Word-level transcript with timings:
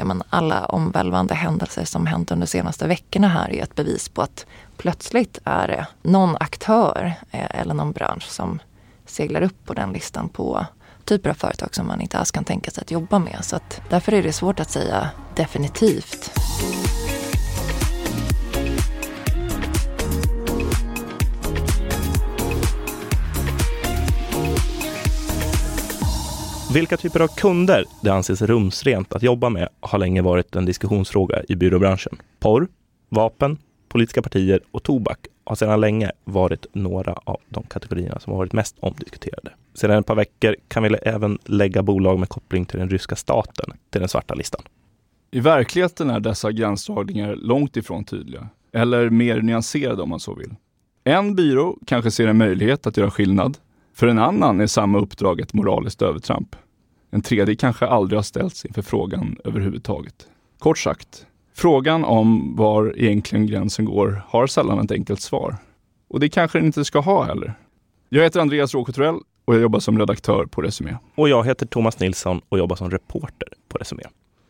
ja, 0.00 0.04
men 0.04 0.22
alla 0.30 0.64
omvälvande 0.64 1.34
händelser 1.34 1.84
som 1.84 2.06
hänt 2.06 2.30
under 2.30 2.46
de 2.46 2.50
senaste 2.50 2.86
veckorna 2.86 3.28
här 3.28 3.50
är 3.50 3.62
ett 3.62 3.74
bevis 3.74 4.08
på 4.08 4.22
att 4.22 4.46
plötsligt 4.76 5.38
är 5.44 5.68
det 5.68 5.86
någon 6.02 6.36
aktör 6.40 7.12
eh, 7.30 7.60
eller 7.60 7.74
någon 7.74 7.92
bransch 7.92 8.28
som 8.28 8.58
seglar 9.06 9.42
upp 9.42 9.66
på 9.66 9.74
den 9.74 9.92
listan 9.92 10.28
på 10.28 10.66
typer 11.04 11.30
av 11.30 11.34
företag 11.34 11.74
som 11.74 11.86
man 11.86 12.00
inte 12.00 12.18
alls 12.18 12.30
kan 12.30 12.44
tänka 12.44 12.70
sig 12.70 12.82
att 12.82 12.90
jobba 12.90 13.18
med. 13.18 13.38
Så 13.40 13.56
att 13.56 13.80
därför 13.88 14.14
är 14.14 14.22
det 14.22 14.32
svårt 14.32 14.60
att 14.60 14.70
säga 14.70 15.10
definitivt. 15.34 16.30
Vilka 26.74 26.96
typer 26.96 27.20
av 27.20 27.28
kunder 27.28 27.84
det 28.02 28.10
anses 28.10 28.42
rumsrent 28.42 29.12
att 29.12 29.22
jobba 29.22 29.48
med 29.48 29.68
har 29.80 29.98
länge 29.98 30.22
varit 30.22 30.56
en 30.56 30.64
diskussionsfråga 30.64 31.42
i 31.48 31.56
byråbranschen. 31.56 32.16
Porr, 32.40 32.68
vapen, 33.08 33.58
politiska 33.88 34.22
partier 34.22 34.60
och 34.70 34.82
tobak 34.82 35.18
har 35.44 35.56
sedan 35.56 35.80
länge 35.80 36.12
varit 36.24 36.66
några 36.72 37.12
av 37.12 37.40
de 37.48 37.62
kategorierna 37.62 38.20
som 38.20 38.30
har 38.32 38.38
varit 38.38 38.52
mest 38.52 38.76
omdiskuterade. 38.80 39.50
Sedan 39.74 39.98
ett 39.98 40.06
par 40.06 40.14
veckor 40.14 40.56
kan 40.68 40.82
vi 40.82 40.88
även 41.02 41.38
lägga 41.44 41.82
bolag 41.82 42.18
med 42.18 42.28
koppling 42.28 42.64
till 42.64 42.78
den 42.78 42.88
ryska 42.88 43.16
staten 43.16 43.72
till 43.90 44.00
den 44.00 44.08
svarta 44.08 44.34
listan. 44.34 44.62
I 45.30 45.40
verkligheten 45.40 46.10
är 46.10 46.20
dessa 46.20 46.52
gränsdragningar 46.52 47.36
långt 47.36 47.76
ifrån 47.76 48.04
tydliga, 48.04 48.48
eller 48.72 49.10
mer 49.10 49.40
nyanserade 49.40 50.02
om 50.02 50.08
man 50.08 50.20
så 50.20 50.34
vill. 50.34 50.54
En 51.04 51.34
byrå 51.34 51.78
kanske 51.86 52.10
ser 52.10 52.26
en 52.26 52.38
möjlighet 52.38 52.86
att 52.86 52.96
göra 52.96 53.10
skillnad. 53.10 53.58
För 53.94 54.06
en 54.06 54.18
annan 54.18 54.60
är 54.60 54.66
samma 54.66 54.98
uppdrag 54.98 55.40
ett 55.40 55.52
moraliskt 55.52 56.02
övertramp. 56.02 56.56
En 57.10 57.22
tredje 57.22 57.56
kanske 57.56 57.86
aldrig 57.86 58.18
har 58.18 58.22
ställts 58.22 58.64
inför 58.64 58.82
frågan 58.82 59.36
överhuvudtaget. 59.44 60.28
Kort 60.58 60.78
sagt, 60.78 61.26
frågan 61.54 62.04
om 62.04 62.56
var 62.56 62.98
egentligen 62.98 63.46
gränsen 63.46 63.84
går 63.84 64.22
har 64.28 64.46
sällan 64.46 64.84
ett 64.84 64.92
enkelt 64.92 65.20
svar. 65.20 65.56
Och 66.08 66.20
det 66.20 66.28
kanske 66.28 66.58
den 66.58 66.66
inte 66.66 66.84
ska 66.84 66.98
ha 66.98 67.24
heller. 67.24 67.54
Jag 68.08 68.22
heter 68.22 68.40
Andreas 68.40 68.74
Råkutrell 68.74 69.18
och 69.44 69.54
jag 69.54 69.62
jobbar 69.62 69.80
som 69.80 69.98
redaktör 69.98 70.46
på 70.46 70.62
Resumé. 70.62 70.96
Och 71.14 71.28
jag 71.28 71.46
heter 71.46 71.66
Thomas 71.66 72.00
Nilsson 72.00 72.40
och 72.48 72.58
jobbar 72.58 72.76
som 72.76 72.90
reporter 72.90 73.48
på 73.68 73.78
Resumé. 73.78 74.02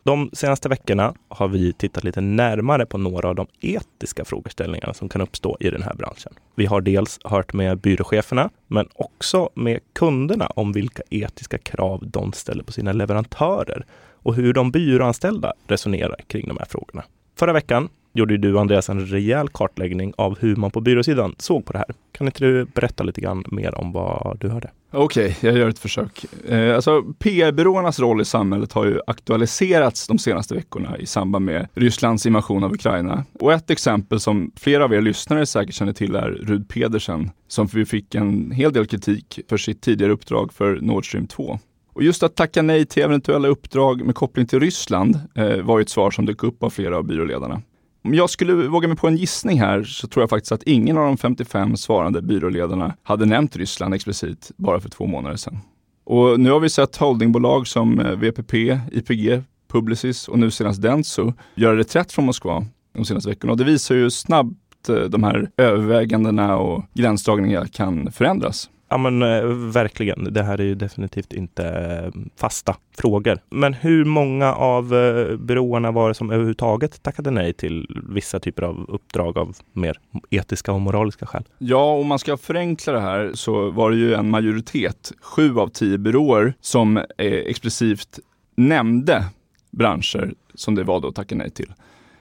De 0.03 0.31
senaste 0.33 0.69
veckorna 0.69 1.15
har 1.29 1.49
vi 1.49 1.73
tittat 1.73 2.05
lite 2.05 2.21
närmare 2.21 2.87
på 2.87 2.99
några 2.99 3.29
av 3.29 3.35
de 3.35 3.47
etiska 3.61 4.25
frågeställningarna 4.25 4.95
som 4.95 5.09
kan 5.09 5.21
uppstå 5.21 5.57
i 5.61 5.71
den 5.71 5.83
här 5.83 5.95
branschen. 5.95 6.33
Vi 6.55 6.67
har 6.67 6.81
dels 6.81 7.19
hört 7.25 7.53
med 7.53 7.79
byråcheferna, 7.79 8.51
men 8.67 8.89
också 8.95 9.51
med 9.55 9.81
kunderna 9.93 10.47
om 10.47 10.73
vilka 10.73 11.03
etiska 11.11 11.59
krav 11.59 12.03
de 12.07 12.33
ställer 12.33 12.65
på 12.65 12.73
sina 12.73 12.93
leverantörer 12.93 13.87
och 14.23 14.35
hur 14.35 14.53
de 14.53 14.71
byråanställda 14.71 15.53
resonerar 15.67 16.17
kring 16.27 16.49
de 16.49 16.57
här 16.59 16.67
frågorna. 16.67 17.05
Förra 17.37 17.53
veckan 17.53 17.89
gjorde 18.13 18.37
du 18.37 18.59
Andreas 18.59 18.89
en 18.89 19.07
rejäl 19.07 19.49
kartläggning 19.49 20.13
av 20.17 20.39
hur 20.39 20.57
man 20.57 20.71
på 20.71 20.81
byråsidan 20.81 21.35
såg 21.39 21.65
på 21.65 21.73
det 21.73 21.79
här. 21.79 21.89
Kan 22.13 22.27
inte 22.27 22.45
du 22.45 22.65
berätta 22.65 23.05
lite 23.05 23.21
grann 23.21 23.45
mer 23.47 23.75
om 23.75 23.93
vad 23.93 24.37
du 24.41 24.49
hörde? 24.49 24.71
Okej, 24.93 25.37
okay, 25.39 25.51
jag 25.51 25.59
gör 25.59 25.69
ett 25.69 25.79
försök. 25.79 26.25
Eh, 26.49 26.75
alltså, 26.75 27.03
PR-byråernas 27.19 28.01
roll 28.01 28.21
i 28.21 28.25
samhället 28.25 28.73
har 28.73 28.85
ju 28.85 29.01
aktualiserats 29.07 30.07
de 30.07 30.19
senaste 30.19 30.55
veckorna 30.55 30.99
i 30.99 31.07
samband 31.07 31.45
med 31.45 31.69
Rysslands 31.75 32.27
invasion 32.27 32.65
av 32.65 32.73
Ukraina. 32.73 33.25
Och 33.33 33.53
ett 33.53 33.71
exempel 33.71 34.21
som 34.21 34.53
flera 34.57 34.85
av 34.85 34.95
er 34.95 35.01
lyssnare 35.01 35.47
säkert 35.47 35.75
känner 35.75 35.93
till 35.93 36.15
är 36.15 36.31
Rud 36.31 36.69
Pedersen, 36.69 37.31
som 37.49 37.67
vi 37.67 37.85
fick 37.85 38.15
en 38.15 38.51
hel 38.51 38.73
del 38.73 38.87
kritik 38.87 39.41
för 39.49 39.57
sitt 39.57 39.83
tidigare 39.83 40.13
uppdrag 40.13 40.53
för 40.53 40.79
Nord 40.81 41.09
Stream 41.09 41.27
2. 41.27 41.59
Och 41.93 42.03
just 42.03 42.23
att 42.23 42.37
tacka 42.37 42.63
nej 42.63 42.87
till 42.87 43.03
eventuella 43.03 43.49
uppdrag 43.49 44.05
med 44.05 44.15
koppling 44.15 44.47
till 44.47 44.61
Ryssland 44.61 45.19
eh, 45.35 45.57
var 45.57 45.79
ju 45.79 45.83
ett 45.83 45.89
svar 45.89 46.11
som 46.11 46.27
dök 46.27 46.43
upp 46.43 46.63
av 46.63 46.71
flera 46.71 46.97
av 46.97 47.05
byråledarna. 47.05 47.63
Om 48.03 48.15
jag 48.15 48.31
skulle 48.31 48.53
våga 48.53 48.89
mig 48.89 48.97
på 48.97 49.09
en 49.09 49.17
gissning 49.17 49.61
här 49.61 49.83
så 49.83 50.09
tror 50.09 50.23
jag 50.23 50.31
faktiskt 50.31 50.53
att 50.53 50.63
ingen 50.63 50.99
av 50.99 51.07
de 51.07 51.17
55 51.17 51.77
svarande 51.77 52.23
byråledarna 52.23 52.97
hade 53.03 53.27
nämnt 53.27 53.57
Ryssland 53.57 53.95
explicit 53.95 54.51
bara 54.57 54.81
för 54.81 54.89
två 54.89 55.07
månader 55.07 55.37
sedan. 55.37 55.59
Och 56.05 56.41
nu 56.41 56.51
har 56.51 56.61
vi 56.61 56.71
sett 56.71 56.97
holdingbolag 56.97 57.67
som 57.67 58.01
eh, 58.01 58.13
VPP, 58.13 58.55
IPG, 58.93 59.43
Publicis 59.73 60.29
och 60.29 60.39
nu 60.39 60.51
senast 60.51 60.83
Dentsu 60.83 61.33
göra 61.55 61.77
reträtt 61.77 62.13
från 62.13 62.25
Moskva 62.25 62.67
de 62.95 63.05
senaste 63.05 63.31
veckorna. 63.31 63.53
Och 63.53 63.57
det 63.59 63.65
visar 63.65 63.95
ju 63.95 64.11
snabbt 64.11 64.89
eh, 64.89 64.95
de 64.95 65.23
här 65.23 65.51
övervägandena 65.57 66.57
och 66.57 66.85
gränsdragningarna 66.95 67.69
kan 67.69 68.13
förändras. 68.13 68.71
Ja 68.93 68.99
men 68.99 69.23
eh, 69.23 69.45
verkligen. 69.73 70.35
Det 70.35 70.43
här 70.43 70.61
är 70.61 70.65
ju 70.65 70.75
definitivt 70.75 71.33
inte 71.33 71.65
eh, 71.65 72.21
fasta 72.37 72.77
frågor. 72.97 73.39
Men 73.51 73.75
hur 73.75 74.05
många 74.05 74.55
av 74.55 74.95
eh, 74.95 75.37
byråerna 75.37 75.91
var 75.91 76.09
det 76.09 76.15
som 76.15 76.31
överhuvudtaget 76.31 77.03
tackade 77.03 77.31
nej 77.31 77.53
till 77.53 77.87
vissa 78.09 78.41
typer 78.41 78.63
av 78.63 78.87
uppdrag 78.89 79.39
av 79.39 79.57
mer 79.73 79.99
etiska 80.31 80.73
och 80.73 80.81
moraliska 80.81 81.27
skäl? 81.27 81.45
Ja, 81.59 81.93
om 81.93 82.07
man 82.07 82.19
ska 82.19 82.37
förenkla 82.37 82.93
det 82.93 83.01
här 83.01 83.31
så 83.35 83.71
var 83.71 83.91
det 83.91 83.97
ju 83.97 84.15
en 84.15 84.31
majoritet, 84.31 85.13
sju 85.23 85.59
av 85.59 85.69
tio 85.69 85.99
byråer, 85.99 86.55
som 86.61 87.05
explicit 87.19 88.19
nämnde 88.57 89.25
branscher 89.71 90.35
som 90.55 90.75
det 90.75 90.85
valde 90.85 91.09
att 91.09 91.15
tacka 91.15 91.35
nej 91.35 91.51
till. 91.51 91.73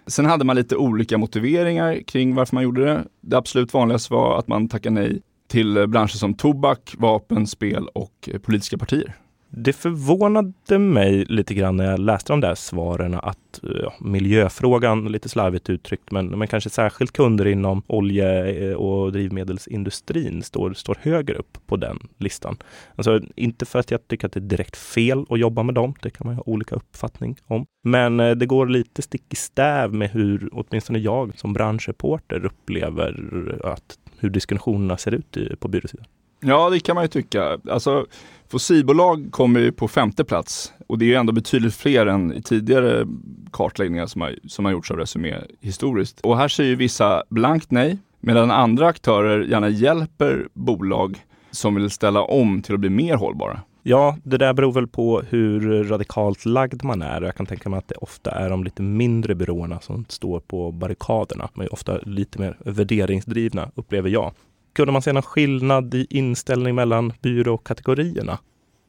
Sen 0.08 0.26
hade 0.26 0.46
man 0.46 0.56
lite 0.56 0.76
olika 0.76 1.18
motiveringar 1.18 2.02
kring 2.08 2.36
varför 2.36 2.56
man 2.56 2.64
gjorde 2.64 2.86
det. 2.86 3.04
Det 3.22 3.38
absolut 3.38 3.74
vanligaste 3.74 4.14
var 4.14 4.40
att 4.40 4.48
man 4.48 4.68
tackade 4.68 4.96
nej 4.96 5.22
till 5.50 5.88
branscher 5.88 6.08
som 6.08 6.34
tobak, 6.34 6.96
vapen, 6.98 7.48
spel 7.48 7.88
och 7.94 8.30
eh, 8.34 8.40
politiska 8.40 8.78
partier. 8.78 9.14
Det 9.52 9.74
förvånade 9.74 10.80
mig 10.80 11.26
lite 11.26 11.54
grann 11.54 11.78
när 11.78 11.86
jag 11.86 12.00
läste 12.00 12.34
de 12.34 12.42
där 12.42 12.56
svaren 12.56 13.14
att 13.14 13.64
eh, 13.64 13.70
ja, 13.84 13.94
miljöfrågan, 14.00 15.06
lite 15.06 15.30
slarvigt 15.30 15.70
uttryckt, 15.70 16.12
men, 16.12 16.28
men 16.28 16.48
kanske 16.48 16.70
särskilt 16.70 17.12
kunder 17.12 17.48
inom 17.48 17.84
olje 17.88 18.52
eh, 18.70 18.74
och 18.76 19.12
drivmedelsindustrin 19.12 20.44
står, 20.44 20.74
står 20.74 20.98
högre 21.02 21.36
upp 21.36 21.58
på 21.68 21.76
den 21.76 22.00
listan. 22.18 22.58
Alltså, 22.96 23.22
inte 23.36 23.66
för 23.66 23.80
att 23.80 23.92
jag 23.92 24.08
tycker 24.08 24.28
att 24.28 24.34
det 24.34 24.40
är 24.40 24.42
direkt 24.42 24.78
fel 24.78 25.26
att 25.30 25.40
jobba 25.40 25.64
med 25.64 25.76
dem, 25.76 25.94
det 26.02 26.10
kan 26.10 26.28
man 26.28 26.36
ha 26.36 26.44
olika 26.46 26.76
uppfattning 26.76 27.38
om. 27.46 27.66
Men 27.84 28.18
det 28.18 28.46
går 28.46 28.68
lite 28.68 29.02
stick 29.02 29.24
i 29.30 29.36
stäv 29.36 29.94
med 29.94 30.10
hur 30.10 30.50
åtminstone 30.52 31.00
jag 31.00 31.38
som 31.38 31.54
branschreporter 31.54 32.46
upplever 32.46 33.60
att 33.64 33.98
hur 34.20 34.30
diskussionerna 34.30 34.98
ser 34.98 35.14
ut 35.14 35.38
på 35.60 35.68
byråsidan. 35.68 36.06
Ja, 36.42 36.70
det 36.70 36.80
kan 36.80 36.96
man 36.96 37.04
ju 37.04 37.08
tycka. 37.08 37.60
Alltså, 37.70 38.06
fossilbolag 38.48 39.28
kommer 39.32 39.60
ju 39.60 39.72
på 39.72 39.88
femte 39.88 40.24
plats 40.24 40.74
och 40.88 40.98
det 40.98 41.06
är 41.06 41.08
ju 41.08 41.16
ändå 41.16 41.34
betydligt 41.34 41.76
fler 41.76 42.06
än 42.06 42.34
i 42.34 42.42
tidigare 42.42 43.08
kartläggningar 43.52 44.06
som 44.06 44.22
har, 44.22 44.36
som 44.48 44.66
har 44.66 44.72
gjorts 44.72 44.92
av 44.92 44.98
Resumé 44.98 45.36
historiskt. 45.60 46.20
Och 46.20 46.38
här 46.38 46.48
säger 46.48 46.70
ju 46.70 46.76
vissa 46.76 47.24
blankt 47.30 47.72
nej, 47.72 47.98
medan 48.20 48.52
andra 48.52 48.88
aktörer 48.88 49.44
gärna 49.44 49.70
hjälper 49.70 50.48
bolag 50.54 51.18
som 51.52 51.76
vill 51.76 51.90
ställa 51.90 52.22
om 52.22 52.62
till 52.62 52.74
att 52.74 52.80
bli 52.80 52.90
mer 52.90 53.16
hållbara. 53.16 53.62
Ja, 53.84 54.18
det 54.24 54.38
där 54.38 54.54
beror 54.54 54.72
väl 54.72 54.88
på 54.88 55.22
hur 55.30 55.84
radikalt 55.84 56.46
lagd 56.46 56.84
man 56.84 57.02
är. 57.02 57.22
Jag 57.22 57.36
kan 57.36 57.46
tänka 57.46 57.70
mig 57.70 57.78
att 57.78 57.88
det 57.88 57.96
ofta 57.96 58.32
är 58.32 58.50
de 58.50 58.64
lite 58.64 58.82
mindre 58.82 59.36
byråerna 59.36 59.80
som 59.80 60.06
står 60.10 60.40
på 60.40 60.72
barrikaderna. 60.72 61.50
De 61.54 61.62
är 61.62 61.74
ofta 61.74 61.98
lite 61.98 62.40
mer 62.40 62.58
värderingsdrivna, 62.60 63.72
upplever 63.76 64.10
jag. 64.10 64.34
Kunde 64.74 64.92
man 64.92 65.02
se 65.02 65.14
någon 65.14 65.24
skillnad 65.24 65.94
i 65.94 66.08
inställning 66.10 66.76
mellan 66.76 67.14
byråkategorierna? 67.22 68.40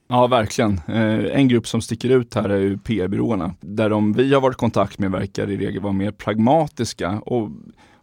Ja, 0.08 0.26
verkligen. 0.26 0.80
Eh, 0.88 1.36
en 1.38 1.48
grupp 1.48 1.66
som 1.66 1.80
sticker 1.80 2.10
ut 2.10 2.34
här 2.34 2.48
är 2.48 2.58
ju 2.58 2.78
PR-byråerna. 2.78 3.54
Där 3.60 3.90
de 3.90 4.12
vi 4.12 4.34
har 4.34 4.40
varit 4.40 4.56
i 4.56 4.58
kontakt 4.58 4.98
med 4.98 5.10
verkar 5.10 5.50
i 5.50 5.56
regel 5.56 5.82
vara 5.82 5.92
mer 5.92 6.10
pragmatiska 6.10 7.20
och 7.20 7.50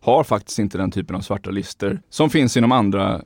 har 0.01 0.23
faktiskt 0.23 0.59
inte 0.59 0.77
den 0.77 0.91
typen 0.91 1.15
av 1.15 1.21
svarta 1.21 1.49
listor 1.49 1.99
som 2.09 2.29
finns 2.29 2.57
inom 2.57 2.71
andra 2.71 3.21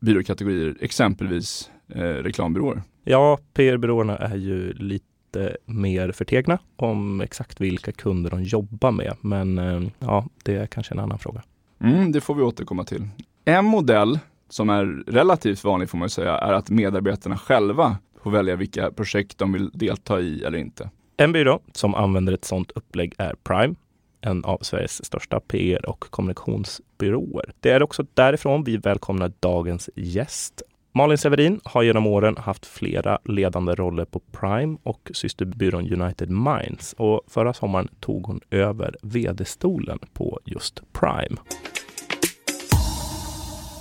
byråkategorier, 0.00 0.76
exempelvis 0.80 1.70
eh, 1.94 2.00
reklambyråer. 2.00 2.82
Ja, 3.04 3.38
PR-byråerna 3.54 4.16
är 4.16 4.36
ju 4.36 4.72
lite 4.72 5.56
mer 5.64 6.12
förtegna 6.12 6.58
om 6.76 7.20
exakt 7.20 7.60
vilka 7.60 7.92
kunder 7.92 8.30
de 8.30 8.42
jobbar 8.42 8.90
med. 8.90 9.16
Men 9.20 9.58
eh, 9.58 9.82
ja, 9.98 10.26
det 10.44 10.56
är 10.56 10.66
kanske 10.66 10.94
en 10.94 10.98
annan 10.98 11.18
fråga. 11.18 11.42
Mm, 11.80 12.12
det 12.12 12.20
får 12.20 12.34
vi 12.34 12.42
återkomma 12.42 12.84
till. 12.84 13.08
En 13.44 13.64
modell 13.64 14.18
som 14.48 14.70
är 14.70 14.84
relativt 15.06 15.64
vanlig 15.64 15.90
får 15.90 15.98
man 15.98 16.10
säga 16.10 16.38
är 16.38 16.52
att 16.52 16.70
medarbetarna 16.70 17.38
själva 17.38 17.96
får 18.22 18.30
välja 18.30 18.56
vilka 18.56 18.90
projekt 18.90 19.38
de 19.38 19.52
vill 19.52 19.70
delta 19.70 20.20
i 20.20 20.44
eller 20.44 20.58
inte. 20.58 20.90
En 21.16 21.32
byrå 21.32 21.60
som 21.72 21.94
använder 21.94 22.32
ett 22.32 22.44
sådant 22.44 22.70
upplägg 22.70 23.14
är 23.18 23.34
Prime, 23.42 23.74
en 24.20 24.44
av 24.44 24.58
Sveriges 24.62 25.04
största 25.04 25.40
PR 25.40 25.88
och 25.88 26.00
kommunikationsbyråer. 26.00 27.52
Det 27.60 27.70
är 27.70 27.82
också 27.82 28.06
därifrån 28.14 28.64
vi 28.64 28.76
välkomnar 28.76 29.32
dagens 29.40 29.90
gäst, 29.96 30.62
Malin 30.92 31.18
Severin 31.18 31.60
har 31.64 31.82
genom 31.82 32.06
åren 32.06 32.36
haft 32.36 32.66
flera 32.66 33.18
ledande 33.24 33.74
roller 33.74 34.04
på 34.04 34.20
Prime 34.20 34.78
och 34.82 35.10
systerbyrån 35.14 35.92
United 36.02 36.30
Minds 36.30 36.92
och 36.98 37.20
förra 37.28 37.52
sommaren 37.52 37.88
tog 38.00 38.26
hon 38.26 38.40
över 38.50 38.96
vd-stolen 39.02 39.98
på 40.12 40.40
just 40.44 40.82
Prime. 40.92 41.36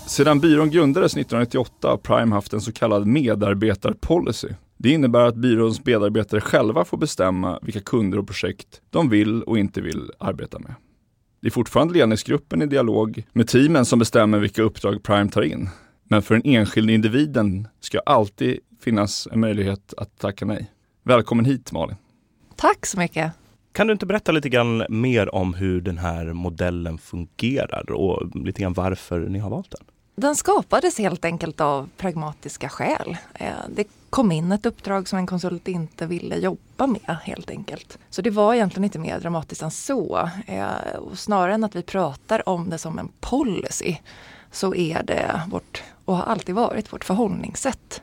Sedan 0.07 0.39
byrån 0.39 0.69
grundades 0.69 1.13
1998 1.13 1.89
har 1.89 1.97
Prime 1.97 2.35
haft 2.35 2.53
en 2.53 2.61
så 2.61 2.71
kallad 2.71 3.07
medarbetarpolicy. 3.07 4.50
Det 4.77 4.89
innebär 4.89 5.25
att 5.25 5.35
byråns 5.35 5.85
medarbetare 5.85 6.41
själva 6.41 6.85
får 6.85 6.97
bestämma 6.97 7.59
vilka 7.61 7.79
kunder 7.79 8.17
och 8.19 8.27
projekt 8.27 8.81
de 8.89 9.09
vill 9.09 9.44
och 9.44 9.59
inte 9.59 9.81
vill 9.81 10.11
arbeta 10.19 10.59
med. 10.59 10.75
Det 11.41 11.47
är 11.47 11.51
fortfarande 11.51 11.94
ledningsgruppen 11.94 12.61
i 12.61 12.65
dialog 12.65 13.23
med 13.33 13.47
teamen 13.47 13.85
som 13.85 14.00
bestämmer 14.00 14.39
vilka 14.39 14.61
uppdrag 14.61 15.03
Prime 15.03 15.29
tar 15.29 15.41
in. 15.41 15.69
Men 16.11 16.21
för 16.21 16.35
den 16.35 16.45
enskilde 16.45 16.94
individen 16.94 17.67
ska 17.79 18.00
alltid 18.00 18.59
finnas 18.81 19.27
en 19.31 19.39
möjlighet 19.39 19.94
att 19.97 20.17
tacka 20.17 20.45
nej. 20.45 20.71
Välkommen 21.03 21.45
hit 21.45 21.71
Malin! 21.71 21.95
Tack 22.56 22.85
så 22.85 23.00
mycket! 23.00 23.31
Kan 23.71 23.88
du 23.88 23.94
inte 23.94 24.06
berätta 24.06 24.31
lite 24.31 24.50
grann 24.50 24.85
mer 24.89 25.35
om 25.35 25.53
hur 25.53 25.81
den 25.81 25.97
här 25.97 26.33
modellen 26.33 26.97
fungerar 26.97 27.91
och 27.91 28.35
lite 28.35 28.61
grann 28.61 28.73
varför 28.73 29.19
ni 29.19 29.39
har 29.39 29.50
valt 29.50 29.71
den? 29.71 29.81
Den 30.15 30.35
skapades 30.35 30.97
helt 30.97 31.25
enkelt 31.25 31.61
av 31.61 31.89
pragmatiska 31.97 32.69
skäl. 32.69 33.17
Eh, 33.33 33.47
det 33.75 33.88
kom 34.09 34.31
in 34.31 34.51
ett 34.51 34.65
uppdrag 34.65 35.07
som 35.07 35.19
en 35.19 35.27
konsult 35.27 35.67
inte 35.67 36.06
ville 36.06 36.35
jobba 36.35 36.88
med 36.88 37.17
helt 37.23 37.50
enkelt. 37.50 38.00
Så 38.09 38.21
det 38.21 38.29
var 38.29 38.53
egentligen 38.53 38.83
inte 38.83 39.00
mer 39.00 39.19
dramatiskt 39.19 39.61
än 39.61 39.71
så. 39.71 40.29
Eh, 40.47 40.97
och 40.97 41.19
snarare 41.19 41.53
än 41.53 41.63
att 41.63 41.75
vi 41.75 41.81
pratar 41.81 42.50
om 42.50 42.69
det 42.69 42.77
som 42.77 43.00
en 43.00 43.09
policy 43.19 43.95
så 44.51 44.75
är 44.75 45.03
det 45.03 45.41
vårt, 45.50 45.83
och 46.09 46.15
har 46.17 46.23
alltid 46.23 46.56
varit, 46.56 46.94
vårt 46.94 47.06
förhållningssätt 47.06 48.01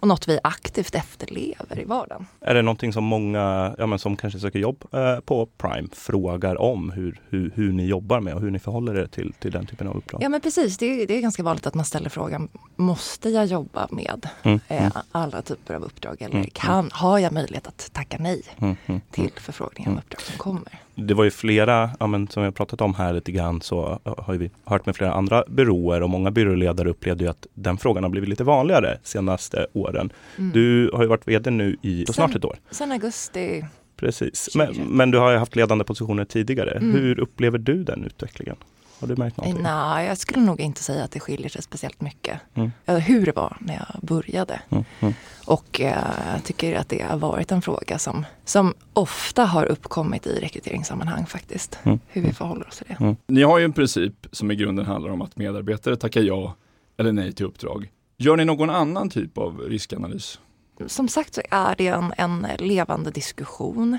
och 0.00 0.08
något 0.08 0.28
vi 0.28 0.38
aktivt 0.42 0.94
efterlever 0.94 1.78
i 1.78 1.84
vardagen. 1.84 2.26
Är 2.40 2.54
det 2.54 2.62
någonting 2.62 2.92
som 2.92 3.04
många 3.04 3.74
ja, 3.78 3.86
men 3.86 3.98
som 3.98 4.16
kanske 4.16 4.40
söker 4.40 4.58
jobb 4.58 4.84
eh, 4.92 5.20
på 5.20 5.46
Prime 5.46 5.88
frågar 5.92 6.60
om 6.60 6.90
hur, 6.90 7.20
hur, 7.28 7.52
hur 7.54 7.72
ni 7.72 7.86
jobbar 7.86 8.20
med 8.20 8.34
och 8.34 8.40
hur 8.40 8.50
ni 8.50 8.58
förhåller 8.58 8.98
er 8.98 9.06
till, 9.06 9.32
till 9.38 9.50
den 9.52 9.66
typen 9.66 9.88
av 9.88 9.96
uppdrag? 9.96 10.22
Ja 10.22 10.28
men 10.28 10.40
precis, 10.40 10.78
det 10.78 11.02
är, 11.02 11.06
det 11.06 11.16
är 11.16 11.20
ganska 11.20 11.42
vanligt 11.42 11.66
att 11.66 11.74
man 11.74 11.84
ställer 11.84 12.08
frågan 12.10 12.48
Måste 12.76 13.28
jag 13.28 13.46
jobba 13.46 13.88
med 13.90 14.28
Mm, 14.42 14.60
eh, 14.68 14.80
mm. 14.80 14.92
alla 15.12 15.42
typer 15.42 15.74
av 15.74 15.82
uppdrag 15.84 16.22
eller 16.22 16.34
Mm, 16.34 16.50
kan, 16.52 16.90
har 16.92 17.18
jag 17.18 17.32
möjlighet 17.32 17.66
att 17.66 17.90
tacka 17.92 18.16
nej 18.20 18.42
Mm, 18.58 18.76
mm, 18.86 19.00
till 19.10 19.24
mm. 19.24 19.34
förfrågningar 19.36 19.88
om 19.90 19.92
Mm. 19.92 20.02
uppdrag 20.04 20.20
som 20.20 20.38
kommer? 20.38 20.80
Det 20.94 21.14
var 21.14 21.24
ju 21.24 21.30
flera, 21.30 21.90
ja, 22.00 22.06
men 22.06 22.28
som 22.28 22.42
vi 22.42 22.44
har 22.44 22.52
pratat 22.52 22.80
om 22.80 22.94
här 22.94 23.12
lite 23.12 23.32
grann, 23.32 23.60
så 23.60 23.98
har 24.04 24.34
vi 24.34 24.50
hört 24.64 24.86
med 24.86 24.96
flera 24.96 25.12
andra 25.12 25.44
byråer 25.48 26.02
och 26.02 26.10
många 26.10 26.30
byråledare 26.30 26.90
upplevde 26.90 27.24
ju 27.24 27.30
att 27.30 27.46
den 27.54 27.76
frågan 27.78 28.02
har 28.02 28.10
blivit 28.10 28.28
lite 28.28 28.44
vanligare 28.44 28.98
senaste 29.02 29.66
åren. 29.72 30.12
Mm. 30.38 30.50
Du 30.52 30.90
har 30.94 31.02
ju 31.02 31.08
varit 31.08 31.28
vd 31.28 31.50
nu 31.50 31.76
i 31.82 32.04
Sen- 32.06 32.14
snart 32.14 32.34
ett 32.36 32.44
år. 32.44 32.56
Sen 32.70 32.92
augusti 32.92 33.64
Precis. 33.96 34.44
2021. 34.44 34.76
Men, 34.76 34.96
men 34.96 35.10
du 35.10 35.18
har 35.18 35.30
ju 35.30 35.36
haft 35.38 35.56
ledande 35.56 35.84
positioner 35.84 36.24
tidigare. 36.24 36.70
Mm. 36.70 36.92
Hur 36.92 37.20
upplever 37.20 37.58
du 37.58 37.84
den 37.84 38.04
utvecklingen? 38.04 38.56
Har 39.02 39.08
du 39.08 39.16
märkt 39.16 39.36
någonting? 39.36 39.62
Nej, 39.62 40.06
jag 40.06 40.18
skulle 40.18 40.42
nog 40.42 40.60
inte 40.60 40.82
säga 40.82 41.04
att 41.04 41.10
det 41.10 41.20
skiljer 41.20 41.48
sig 41.48 41.62
speciellt 41.62 42.00
mycket. 42.00 42.40
Mm. 42.54 42.72
Eller 42.86 43.00
hur 43.00 43.26
det 43.26 43.32
var 43.36 43.56
när 43.60 43.74
jag 43.74 44.02
började. 44.02 44.60
Mm, 44.70 44.84
mm, 45.00 45.14
Och 45.46 45.80
eh, 45.80 46.32
jag 46.32 46.44
tycker 46.44 46.76
att 46.76 46.88
det 46.88 47.02
har 47.02 47.16
varit 47.16 47.52
en 47.52 47.62
fråga 47.62 47.98
som, 47.98 48.24
som 48.44 48.74
ofta 48.92 49.44
har 49.44 49.66
uppkommit 49.66 50.26
i 50.26 50.40
rekryteringssammanhang 50.40 51.26
faktiskt. 51.26 51.78
Mm. 51.82 52.00
Hur 52.08 52.22
vi 52.22 52.32
förhåller 52.32 52.68
oss 52.68 52.76
till 52.76 52.96
det. 52.98 53.16
Ni 53.26 53.42
har 53.42 53.58
ju 53.58 53.64
en 53.64 53.72
princip 53.72 54.26
som 54.32 54.50
i 54.50 54.56
grunden 54.56 54.86
handlar 54.86 55.10
om 55.10 55.22
att 55.22 55.36
medarbetare 55.36 55.96
tackar 55.96 56.20
ja 56.20 56.54
eller 56.96 57.12
nej 57.12 57.32
till 57.32 57.46
uppdrag. 57.46 57.90
Gör 58.16 58.36
ni 58.36 58.44
någon 58.44 58.70
annan 58.70 59.10
typ 59.10 59.38
av 59.38 59.60
riskanalys? 59.60 60.40
Som 60.86 61.08
sagt 61.08 61.34
så 61.34 61.40
är 61.50 61.74
det 61.78 61.86
en, 61.86 62.14
en 62.16 62.46
levande 62.58 63.10
diskussion. 63.10 63.98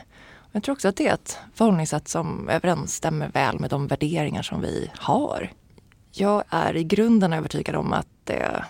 Jag 0.55 0.63
tror 0.63 0.73
också 0.73 0.88
att 0.88 0.95
det 0.95 1.07
är 1.07 1.13
ett 1.13 1.38
förhållningssätt 1.53 2.07
som 2.07 2.50
överensstämmer 2.50 3.29
väl 3.29 3.59
med 3.59 3.69
de 3.69 3.88
värderingar 3.88 4.41
som 4.41 4.61
vi 4.61 4.91
har. 4.95 5.51
Jag 6.11 6.44
är 6.50 6.75
i 6.75 6.83
grunden 6.83 7.33
övertygad 7.33 7.75
om 7.75 7.94
att 7.94 8.07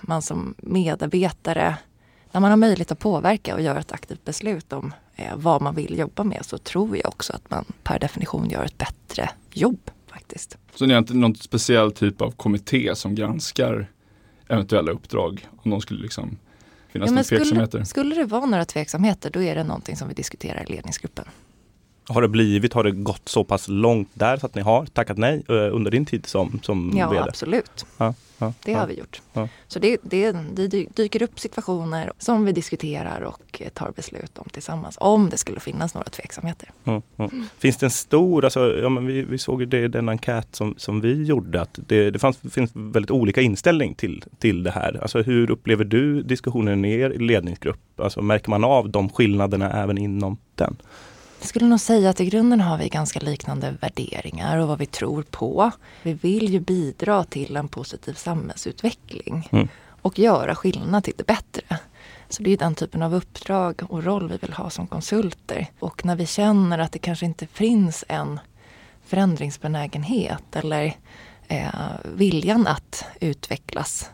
man 0.02 0.22
som 0.22 0.56
medarbetare, 0.58 1.78
när 2.32 2.42
man 2.42 2.50
har 2.50 2.58
möjlighet 2.58 2.92
att 2.92 3.00
påverka 3.00 3.56
och 3.56 3.62
göra 3.62 3.80
ett 3.80 3.92
aktivt 3.92 4.26
beslut 4.26 4.74
om 4.74 4.94
eh, 5.16 5.36
vad 5.36 5.62
man 5.62 5.76
vill 5.76 5.98
jobba 5.98 6.24
med, 6.24 6.46
så 6.46 6.58
tror 6.58 6.98
jag 6.98 7.08
också 7.08 7.34
att 7.34 7.50
man 7.50 7.66
per 7.84 8.00
definition 8.00 8.50
gör 8.50 8.64
ett 8.64 8.78
bättre 8.78 9.30
jobb 9.54 9.92
faktiskt. 10.08 10.58
Så 10.76 10.86
ni 10.86 10.94
har 10.94 11.00
inte 11.00 11.14
någon 11.14 11.36
speciell 11.36 11.92
typ 11.92 12.22
av 12.22 12.32
kommitté 12.32 12.96
som 12.96 13.16
granskar 13.16 13.92
eventuella 14.48 14.92
uppdrag? 14.92 15.48
Om 15.58 15.72
de 15.72 15.82
skulle 15.82 16.02
liksom 16.02 16.38
finnas 16.88 17.08
Ja, 17.08 17.12
några 17.12 17.24
skulle, 17.24 17.40
tveksamheter? 17.40 17.84
skulle 17.84 18.16
det 18.16 18.26
vara 18.26 18.46
några 18.46 18.66
tveksamheter, 18.66 19.30
då 19.30 19.42
är 19.42 19.56
det 19.56 19.64
någonting 19.64 19.98
som 19.98 20.08
vi 20.08 20.14
diskuterar 20.14 20.64
i 20.70 20.74
ledningsgruppen. 20.74 21.26
Har 22.08 22.22
det 22.22 22.28
blivit, 22.28 22.74
har 22.74 22.84
det 22.84 22.92
gått 22.92 23.30
så 23.30 23.44
pass 23.44 23.68
långt 23.68 24.10
där 24.14 24.38
så 24.38 24.46
att 24.46 24.56
ni 24.56 24.62
har 24.62 24.86
tackat 24.86 25.18
nej 25.18 25.44
eh, 25.50 25.56
under 25.56 25.92
din 25.92 26.06
tid 26.06 26.26
som, 26.26 26.60
som 26.64 26.94
Ja, 26.98 27.10
vd? 27.10 27.22
absolut. 27.30 27.86
Ja, 27.98 28.14
ja, 28.38 28.54
Det 28.64 28.72
ja. 28.72 28.80
har 28.80 28.88
vi 28.88 28.94
gjort. 29.00 29.22
Så 29.68 29.80
det, 29.80 29.98
det, 30.04 30.32
det 30.32 30.68
dy- 30.68 30.88
dyker 30.96 31.22
upp 31.24 31.40
situationer 31.40 32.12
som 32.20 32.46
vi 32.46 32.52
diskuterar 32.52 33.22
och 33.22 33.62
eh, 33.62 33.70
tar 33.70 33.92
beslut 33.96 34.38
om 34.38 34.50
tillsammans. 34.52 34.98
Om 35.00 35.30
det 35.30 35.38
skulle 35.38 35.60
finnas 35.60 35.94
några 35.94 36.10
tveksamheter. 36.10 36.70
Mm, 36.86 37.02
mm. 37.18 37.44
Finns 37.58 37.78
det 37.78 37.86
en 37.86 37.90
stor, 37.92 38.44
alltså, 38.44 38.78
ja, 38.82 38.90
men 38.90 39.06
vi, 39.06 39.22
vi 39.22 39.38
såg 39.38 39.62
ju 39.62 39.66
det 39.66 39.88
den 39.88 40.10
enkät 40.10 40.48
som, 40.52 40.76
som 40.78 41.02
vi 41.02 41.24
gjorde, 41.24 41.62
att 41.62 41.80
det, 41.88 42.12
det 42.12 42.20
fanns, 42.20 42.38
finns 42.52 42.72
väldigt 42.74 43.12
olika 43.12 43.42
inställning 43.42 43.96
till, 43.96 44.24
till 44.40 44.64
det 44.64 44.72
här. 44.72 45.00
Alltså, 45.02 45.22
hur 45.22 45.52
upplever 45.52 45.86
du 45.86 46.22
diskussionen 46.24 46.86
i 46.86 46.94
er 46.94 47.10
ledningsgrupp? 47.10 48.00
Alltså, 48.00 48.22
märker 48.22 48.50
man 48.50 48.64
av 48.64 48.90
de 48.90 49.10
skillnaderna 49.10 49.72
även 49.84 49.98
inom 49.98 50.38
den? 50.56 50.76
Jag 51.44 51.48
skulle 51.50 51.66
nog 51.66 51.80
säga 51.80 52.10
att 52.10 52.20
i 52.20 52.26
grunden 52.26 52.62
har 52.62 52.78
vi 52.78 52.90
ganska 52.90 53.20
liknande 53.20 53.76
värderingar 53.82 54.58
och 54.58 54.68
vad 54.68 54.80
vi 54.80 54.86
tror 54.86 55.24
på. 55.24 55.72
Vi 56.04 56.14
vill 56.14 56.50
ju 56.54 56.60
bidra 56.60 57.24
till 57.24 57.56
en 57.56 57.68
positiv 57.68 58.14
samhällsutveckling 58.14 59.50
Mm. 59.52 59.68
och 60.02 60.20
göra 60.20 60.56
skillnad 60.56 61.04
till 61.04 61.14
det 61.18 61.28
bättre. 61.28 61.80
Så 62.30 62.44
det 62.44 62.52
är 62.52 62.58
den 62.58 62.76
typen 62.76 63.02
av 63.02 63.16
uppdrag 63.16 63.82
och 63.90 64.04
roll 64.04 64.30
vi 64.30 64.38
vill 64.38 64.54
ha 64.54 64.70
som 64.70 64.88
konsulter. 64.88 65.68
Och 65.80 66.06
när 66.06 66.16
vi 66.16 66.26
känner 66.26 66.80
att 66.80 66.92
det 66.92 67.00
kanske 67.00 67.26
inte 67.26 67.48
finns 67.48 68.06
en 68.08 68.40
förändringsbenägenhet 69.06 70.56
eller 70.56 70.94
eh, 71.48 71.68
viljan 72.16 72.68
att 72.68 73.06
utvecklas, 73.20 74.10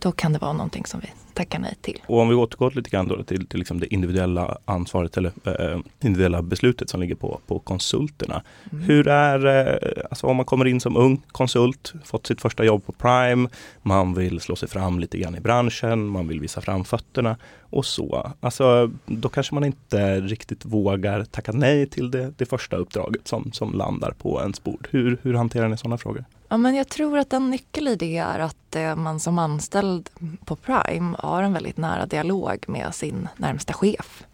då 0.00 0.12
kan 0.12 0.32
det 0.32 0.38
vara 0.38 0.52
någonting 0.52 0.86
som 0.86 1.00
vi 1.00 1.08
tackar 1.38 1.58
nej 1.58 1.74
till. 1.80 2.02
Och 2.06 2.18
om 2.18 2.28
vi 2.28 2.34
återgår 2.34 2.70
lite 2.70 2.90
grann 2.90 3.08
då 3.08 3.22
till, 3.22 3.46
till 3.46 3.58
liksom 3.58 3.80
det 3.80 3.94
individuella 3.94 4.58
ansvaret 4.64 5.16
eller 5.16 5.32
eh, 5.44 5.78
individuella 6.00 6.42
beslutet 6.42 6.90
som 6.90 7.00
ligger 7.00 7.14
på, 7.14 7.40
på 7.46 7.58
konsulterna. 7.58 8.42
Mm. 8.72 8.84
Hur 8.84 9.08
är, 9.08 9.46
eh, 9.46 10.04
alltså 10.10 10.26
om 10.26 10.36
man 10.36 10.46
kommer 10.46 10.64
in 10.64 10.80
som 10.80 10.96
ung 10.96 11.22
konsult, 11.32 11.92
fått 12.04 12.26
sitt 12.26 12.40
första 12.40 12.64
jobb 12.64 12.86
på 12.86 12.92
Prime, 12.92 13.48
man 13.82 14.14
vill 14.14 14.40
slå 14.40 14.56
sig 14.56 14.68
fram 14.68 14.98
lite 14.98 15.18
grann 15.18 15.36
i 15.36 15.40
branschen, 15.40 16.06
man 16.06 16.28
vill 16.28 16.40
visa 16.40 16.60
fram 16.60 16.84
fötterna 16.84 17.36
och 17.60 17.86
så. 17.86 18.32
Alltså, 18.40 18.90
då 19.06 19.28
kanske 19.28 19.54
man 19.54 19.64
inte 19.64 20.20
riktigt 20.20 20.64
vågar 20.64 21.24
tacka 21.24 21.52
nej 21.52 21.86
till 21.86 22.10
det, 22.10 22.32
det 22.36 22.46
första 22.46 22.76
uppdraget 22.76 23.28
som, 23.28 23.52
som 23.52 23.74
landar 23.74 24.10
på 24.10 24.40
ens 24.40 24.64
bord. 24.64 24.88
Hur, 24.90 25.18
hur 25.22 25.34
hanterar 25.34 25.68
ni 25.68 25.76
sådana 25.76 25.98
frågor? 25.98 26.24
Ja, 26.48 26.56
men 26.56 26.74
jag 26.74 26.88
tror 26.88 27.18
att 27.18 27.32
en 27.32 27.50
nyckel 27.50 27.88
i 27.88 27.96
det 27.96 28.16
är 28.16 28.38
att 28.38 28.76
eh, 28.76 28.96
man 28.96 29.20
som 29.20 29.38
anställd 29.38 30.10
på 30.44 30.56
Prime 30.56 31.16
har 31.18 31.42
en 31.42 31.52
väldigt 31.52 31.76
nära 31.76 32.06
dialog 32.06 32.64
med 32.68 32.94
sin 32.94 33.28
närmsta 33.36 33.72
chef 33.72 34.26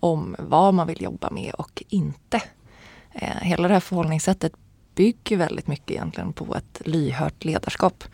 om 0.00 0.36
vad 0.38 0.74
man 0.74 0.86
vill 0.86 1.02
jobba 1.02 1.30
med 1.30 1.54
och 1.54 1.82
inte. 1.88 2.42
Eh, 3.12 3.36
hela 3.40 3.68
det 3.68 3.74
här 3.74 3.80
förhållningssättet 3.80 4.52
bygger 4.94 5.36
väldigt 5.36 5.66
mycket 5.66 5.90
egentligen 5.90 6.32
på 6.32 6.54
ett 6.54 6.82
lyhört 6.84 7.44
ledarskap 7.44 8.04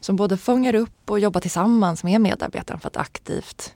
som 0.00 0.16
både 0.16 0.36
fångar 0.36 0.74
upp 0.74 1.10
och 1.10 1.20
jobbar 1.20 1.40
tillsammans 1.40 2.04
med 2.04 2.20
medarbetaren 2.20 2.80
för 2.80 2.88
att 2.88 2.96
aktivt 2.96 3.74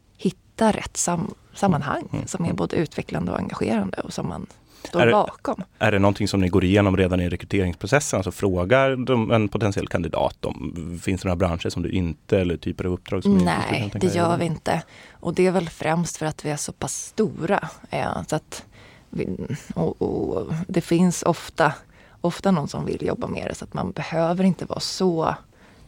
hitta 0.53 0.73
rätt 0.73 0.97
sam- 0.97 1.35
sammanhang 1.55 2.09
Mm. 2.13 2.27
som 2.27 2.45
är 2.45 2.53
både 2.53 2.77
utvecklande 2.77 3.33
och 3.33 3.39
engagerande 3.39 4.01
och 4.01 4.13
som 4.13 4.29
man 4.29 4.47
står 4.85 5.01
Är 5.03 5.13
bakom. 5.13 5.63
Är 5.79 5.93
det 5.93 5.99
någonting 5.99 6.29
som 6.29 6.41
ni 6.41 6.49
går 6.49 6.65
igenom 6.65 6.97
redan 6.97 7.21
i 7.21 7.29
rekryteringsprocessen? 7.29 8.17
Alltså 8.17 8.31
frågar 8.33 8.97
de, 8.97 9.31
en 9.31 9.49
potentiell 9.49 9.89
kandidat 9.89 10.45
om 10.45 10.99
finns 11.03 11.23
det 11.23 11.29
några 11.29 11.37
branscher 11.37 11.69
som 11.71 11.83
du 11.83 11.91
inte 11.91 12.41
eller 12.41 12.57
typer 12.57 12.85
av 12.85 12.93
uppdrag 12.93 13.23
som 13.23 13.33
ni 13.33 13.39
inte 13.41 13.55
Nej, 13.71 13.93
det 13.95 14.15
gör 14.15 14.37
vi 14.37 14.45
inte. 14.45 14.83
Och 15.13 15.35
det 15.35 15.47
är 15.47 15.51
väl 15.53 15.69
främst 15.69 16.17
för 16.17 16.27
att 16.27 16.45
vi 16.45 16.51
är 16.51 16.57
så 16.57 16.73
pass 16.73 16.95
stora. 17.07 17.69
Eh, 17.91 18.23
så 18.29 18.37
att 18.37 18.65
vi, 19.11 19.37
och, 19.75 20.03
och 20.03 20.53
det 20.69 20.81
finns 20.81 21.23
ofta, 21.23 21.73
ofta 22.21 22.51
någon 22.51 22.69
som 22.69 22.85
vill 22.87 23.03
jobba 23.07 23.27
med 23.27 23.47
det 23.49 23.55
så 23.55 23.65
att 23.65 23.75
man 23.75 23.91
behöver 23.93 24.45
inte 24.45 24.65
vara 24.65 24.81
så 24.81 25.35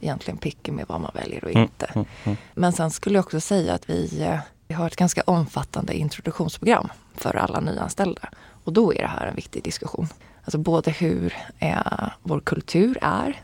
egentligen 0.01 0.39
picky 0.39 0.73
med 0.73 0.85
vad 0.89 1.01
man 1.01 1.11
väljer 1.15 1.45
och 1.45 1.51
Mm, 1.51 1.63
inte. 1.63 1.87
mm, 1.95 2.07
mm. 2.25 2.37
Men 2.55 2.73
sen 2.73 2.91
skulle 2.91 3.15
jag 3.19 3.25
också 3.25 3.41
säga 3.41 3.75
att 3.75 3.91
vi, 3.91 4.23
eh, 4.23 4.39
vi 4.69 4.75
har 4.75 4.87
ett 4.87 4.97
ganska 4.97 5.23
omfattande 5.27 5.95
introduktionsprogram 5.95 6.89
för 7.15 7.37
alla 7.37 7.61
nyanställda. 7.61 8.29
Och 8.65 8.73
då 8.73 8.93
är 8.95 8.99
det 8.99 9.07
här 9.07 9.27
en 9.27 9.35
viktig 9.35 9.63
diskussion. 9.63 10.09
Alltså 10.45 10.59
både 10.59 10.91
hur 10.91 11.35
eh, 11.59 12.09
vår 12.23 12.41
kultur 12.41 12.99
är 13.03 13.43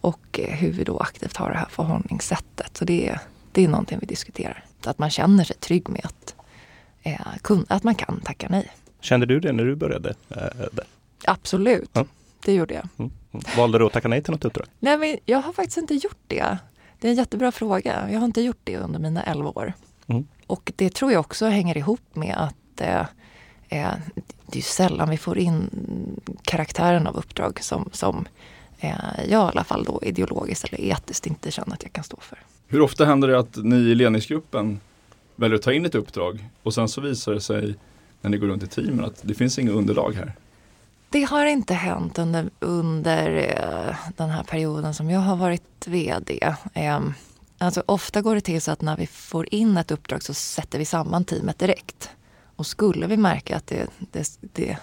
och 0.00 0.40
eh, 0.40 0.54
hur 0.54 0.72
vi 0.72 0.84
då 0.84 0.98
aktivt 0.98 1.36
har 1.36 1.50
det 1.50 1.56
här 1.58 1.68
förhållningssättet. 1.70 2.76
Så 2.76 2.84
det, 2.84 3.08
är- 3.08 3.20
det 3.52 3.64
är 3.64 3.68
någonting 3.68 3.98
vi 4.00 4.06
diskuterar. 4.06 4.64
Att 4.84 4.98
man 4.98 5.10
känner 5.10 5.44
sig 5.44 5.56
trygg 5.56 5.88
med 5.88 6.00
att, 6.04 6.34
eh, 7.02 7.20
kun, 7.42 7.66
att 7.68 7.82
man 7.82 7.94
kan 7.94 8.20
tacka 8.20 8.46
nej. 8.50 8.70
Kände 9.00 9.26
du 9.26 9.40
det 9.40 9.52
när 9.52 9.64
du 9.64 9.76
började? 9.76 10.14
Eh? 10.28 10.46
Absolut, 11.24 11.90
Ja. 11.92 12.04
det 12.44 12.54
gjorde 12.54 12.74
jag. 12.74 12.88
Mm. 12.98 13.10
mm. 13.32 13.44
Valde 13.56 13.78
du 13.78 13.86
att 13.86 13.92
tacka 13.92 14.08
nej 14.08 14.22
till 14.22 14.32
något 14.32 14.44
uppdrag? 14.44 14.66
Nej, 14.78 14.98
men 14.98 15.18
jag 15.24 15.38
har 15.42 15.52
faktiskt 15.52 15.76
inte 15.78 15.94
gjort 15.94 16.18
det. 16.26 16.58
Det 17.00 17.08
är 17.08 17.10
en 17.10 17.16
jättebra 17.16 17.52
fråga. 17.52 18.08
Jag 18.10 18.18
har 18.18 18.26
inte 18.26 18.40
gjort 18.42 18.60
det 18.64 18.76
under 18.78 18.98
mina 18.98 19.22
11 19.22 19.48
år. 19.50 19.72
Mm. 20.06 20.26
Och 20.50 20.72
det 20.76 20.94
tror 20.94 21.12
jag 21.12 21.20
också 21.20 21.46
hänger 21.46 21.76
ihop 21.76 22.00
med 22.12 22.34
att 22.36 22.80
eh, 22.80 23.06
eh, 23.68 23.94
det 24.46 24.58
är 24.58 24.62
sällan 24.62 25.10
vi 25.10 25.16
får 25.16 25.38
in 25.38 25.70
karaktären 26.42 27.06
av 27.06 27.16
uppdrag 27.16 27.58
som, 27.62 27.88
som 27.92 28.26
eh, 28.78 28.94
jag 29.28 29.28
i 29.28 29.34
alla 29.34 29.64
fall 29.64 29.84
då 29.84 30.00
ideologiskt 30.02 30.64
eller 30.64 30.80
etiskt 30.80 31.26
inte 31.26 31.50
känner 31.50 31.74
att 31.74 31.82
jag 31.82 31.92
kan 31.92 32.04
stå 32.04 32.16
för. 32.20 32.38
Hur 32.68 32.80
ofta 32.80 33.04
händer 33.04 33.28
det 33.28 33.38
att 33.38 33.56
ni 33.56 33.76
i 33.76 33.94
ledningsgruppen 33.94 34.80
väljer 35.36 35.56
att 35.56 35.62
ta 35.62 35.72
in 35.72 35.86
ett 35.86 35.94
uppdrag 35.94 36.48
och 36.62 36.74
sen 36.74 36.88
så 36.88 37.00
visar 37.00 37.32
det 37.32 37.40
sig 37.40 37.74
när 38.20 38.30
ni 38.30 38.36
går 38.36 38.46
runt 38.46 38.62
i 38.62 38.66
teamen 38.66 39.04
att 39.04 39.20
det 39.22 39.34
finns 39.34 39.58
inga 39.58 39.72
underlag 39.72 40.14
här? 40.14 40.34
Det 41.10 41.22
har 41.22 41.46
inte 41.46 41.74
hänt 41.74 42.18
under, 42.18 42.50
under 42.60 43.36
eh, 43.36 43.96
den 44.16 44.30
här 44.30 44.42
perioden 44.42 44.94
som 44.94 45.10
jag 45.10 45.20
har 45.20 45.36
varit 45.36 45.86
VD. 45.86 46.54
Eh, 47.60 47.66
alltså 47.66 47.82
ofta 47.86 48.22
går 48.22 48.34
det 48.34 48.40
till 48.40 48.62
så 48.62 48.70
att 48.70 48.82
när 48.82 48.96
vi 48.96 49.06
får 49.06 49.54
in 49.54 49.76
ett 49.76 49.90
uppdrag 49.90 50.22
så 50.22 50.34
sätter 50.34 50.78
vi 50.78 50.84
samman 50.84 51.24
teamet 51.24 51.58
direkt. 51.58 52.10
Och 52.56 52.66
skulle 52.66 53.06
vi 53.06 53.16
märka 53.16 53.56
att 53.56 53.66
det, 53.66 53.86
det, 53.98 54.38
det 54.40 54.76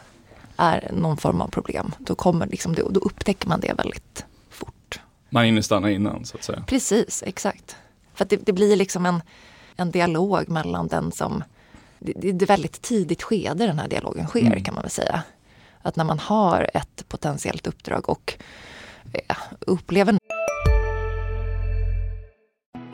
är 0.57 0.91
någon 0.93 1.17
form 1.17 1.41
av 1.41 1.47
problem, 1.47 1.95
då, 1.99 2.15
kommer 2.15 2.47
liksom 2.47 2.75
det, 2.75 2.81
då 2.89 2.99
upptäcker 2.99 3.47
man 3.47 3.59
det 3.59 3.73
väldigt 3.73 4.25
fort. 4.49 4.99
Man 5.29 5.45
hinner 5.45 5.61
stanna 5.61 5.91
innan 5.91 6.25
så 6.25 6.37
att 6.37 6.43
säga? 6.43 6.63
Precis, 6.67 7.23
exakt. 7.25 7.75
För 8.13 8.25
det, 8.25 8.35
det, 8.45 8.53
blir 8.53 8.75
liksom 8.75 9.05
en, 9.05 9.21
en 9.75 9.91
dialog 9.91 10.49
mellan 10.49 10.87
den 10.87 11.11
som... 11.11 11.43
Det, 11.99 12.31
det 12.33 12.45
är 12.45 12.47
väldigt 12.47 12.81
tidigt 12.81 13.23
skede 13.23 13.67
den 13.67 13.79
här 13.79 13.87
dialogen 13.87 14.27
sker 14.27 14.45
mm. 14.45 14.63
kan 14.63 14.73
man 14.73 14.81
väl 14.81 14.91
säga. 14.91 15.23
Att 15.81 15.95
när 15.95 16.03
man 16.03 16.19
har 16.19 16.69
ett 16.73 17.05
potentiellt 17.07 17.67
uppdrag 17.67 18.09
och 18.09 18.37
ja, 19.27 19.35
upplever... 19.59 20.17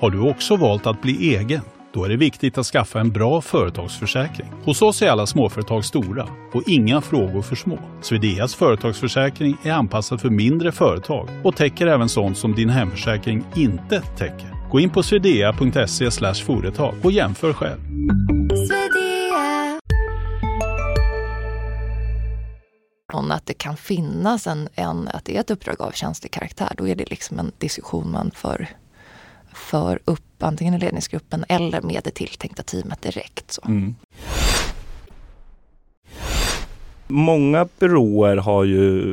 Har 0.03 0.10
du 0.10 0.19
också 0.19 0.55
valt 0.55 0.88
att 0.88 1.01
bli 1.01 1.36
egen? 1.36 1.62
Då 1.93 2.05
är 2.05 2.10
det 2.10 2.17
viktigt 2.17 2.57
att 2.57 2.65
skaffa 2.65 3.00
en 3.00 3.12
bra 3.12 3.41
företagsförsäkring. 3.41 4.48
Hos 4.63 4.81
oss 4.81 5.01
är 5.01 5.10
alla 5.10 5.25
småföretag 5.25 5.86
stora 5.86 6.27
och 6.53 6.63
inga 6.67 7.01
frågor 7.01 7.41
för 7.41 7.55
små. 7.55 7.79
Swedeas 8.01 8.55
företagsförsäkring 8.55 9.57
är 9.63 9.72
anpassad 9.72 10.22
för 10.22 10.29
mindre 10.29 10.72
företag 10.72 11.29
och 11.43 11.55
täcker 11.55 11.88
även 11.88 12.10
sånt 12.10 12.38
som 12.38 12.55
din 12.55 12.69
hemförsäkring 12.69 13.45
inte 13.55 14.01
täcker. 14.01 14.69
Gå 14.72 14.79
in 14.79 14.89
på 14.89 15.03
swedea.se 15.03 16.33
företag 16.33 16.95
och 17.03 17.12
jämför 17.12 17.53
själv. 17.53 17.79
Att 23.31 23.45
det 23.45 23.53
kan 23.53 23.77
finnas 23.77 24.48
en, 24.48 24.69
en, 24.75 25.07
att 25.07 25.25
det 25.25 25.36
är 25.36 25.39
ett 25.39 25.51
uppdrag 25.51 25.81
av 25.81 25.91
tjänstekaraktär, 25.91 26.72
då 26.77 26.88
är 26.88 26.95
det 26.95 27.10
liksom 27.10 27.39
en 27.39 27.51
diskussion 27.57 28.12
man 28.12 28.31
för, 28.31 28.69
för 29.53 30.00
upp 30.05 30.43
antingen 30.43 30.74
i 30.74 30.79
ledningsgruppen 30.79 31.45
eller 31.50 31.81
med 31.81 32.01
det 32.03 32.12
tilltänkta 32.12 32.63
teamet 32.63 33.01
direkt. 33.01 33.51
Så. 33.51 33.62
Mm. 33.67 33.95
Många 37.07 37.67
byråer 37.79 38.38
har 38.38 38.63
ju, 38.63 39.03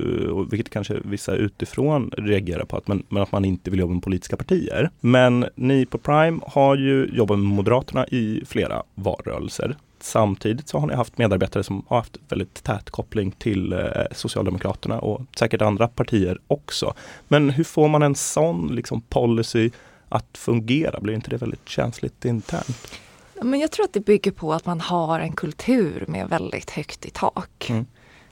vilket 0.50 0.70
kanske 0.70 0.96
vissa 1.04 1.34
utifrån 1.34 2.10
reagerar 2.16 2.64
på, 2.64 2.76
att 2.76 2.88
man, 2.88 3.02
men 3.08 3.22
att 3.22 3.32
man 3.32 3.44
inte 3.44 3.70
vill 3.70 3.80
jobba 3.80 3.94
med 3.94 4.02
politiska 4.02 4.36
partier. 4.36 4.90
Men 5.00 5.46
ni 5.54 5.86
på 5.86 5.98
Prime 5.98 6.40
har 6.46 6.76
ju 6.76 7.10
jobbat 7.12 7.38
med 7.38 7.46
Moderaterna 7.46 8.06
i 8.06 8.42
flera 8.46 8.82
valrörelser. 8.94 9.76
Samtidigt 10.00 10.68
så 10.68 10.78
har 10.78 10.86
ni 10.86 10.94
haft 10.94 11.18
medarbetare 11.18 11.62
som 11.62 11.84
har 11.88 11.96
haft 11.96 12.18
väldigt 12.28 12.62
tät 12.62 12.90
koppling 12.90 13.30
till 13.30 13.72
eh, 13.72 13.78
Socialdemokraterna 14.12 14.98
och 15.00 15.22
säkert 15.38 15.62
andra 15.62 15.88
partier 15.88 16.38
också. 16.46 16.94
Men 17.28 17.50
hur 17.50 17.64
får 17.64 17.88
man 17.88 18.02
en 18.02 18.14
sån 18.14 18.74
liksom, 18.74 19.00
policy 19.00 19.70
att 20.10 20.38
fungera? 20.38 21.00
Blir 21.00 21.14
inte 21.14 21.30
det 21.30 21.36
väldigt 21.36 21.68
känsligt 21.68 22.24
internt? 22.24 22.98
Men 23.42 23.60
jag 23.60 23.70
tror 23.70 23.84
att 23.84 23.92
det 23.92 24.00
bygger 24.00 24.30
på 24.30 24.52
att 24.52 24.66
man 24.66 24.80
har 24.80 25.20
en 25.20 25.32
kultur 25.32 26.04
med 26.08 26.28
väldigt 26.28 26.70
högt 26.70 27.06
i 27.06 27.10
tak. 27.10 27.70
Mm. 27.70 27.86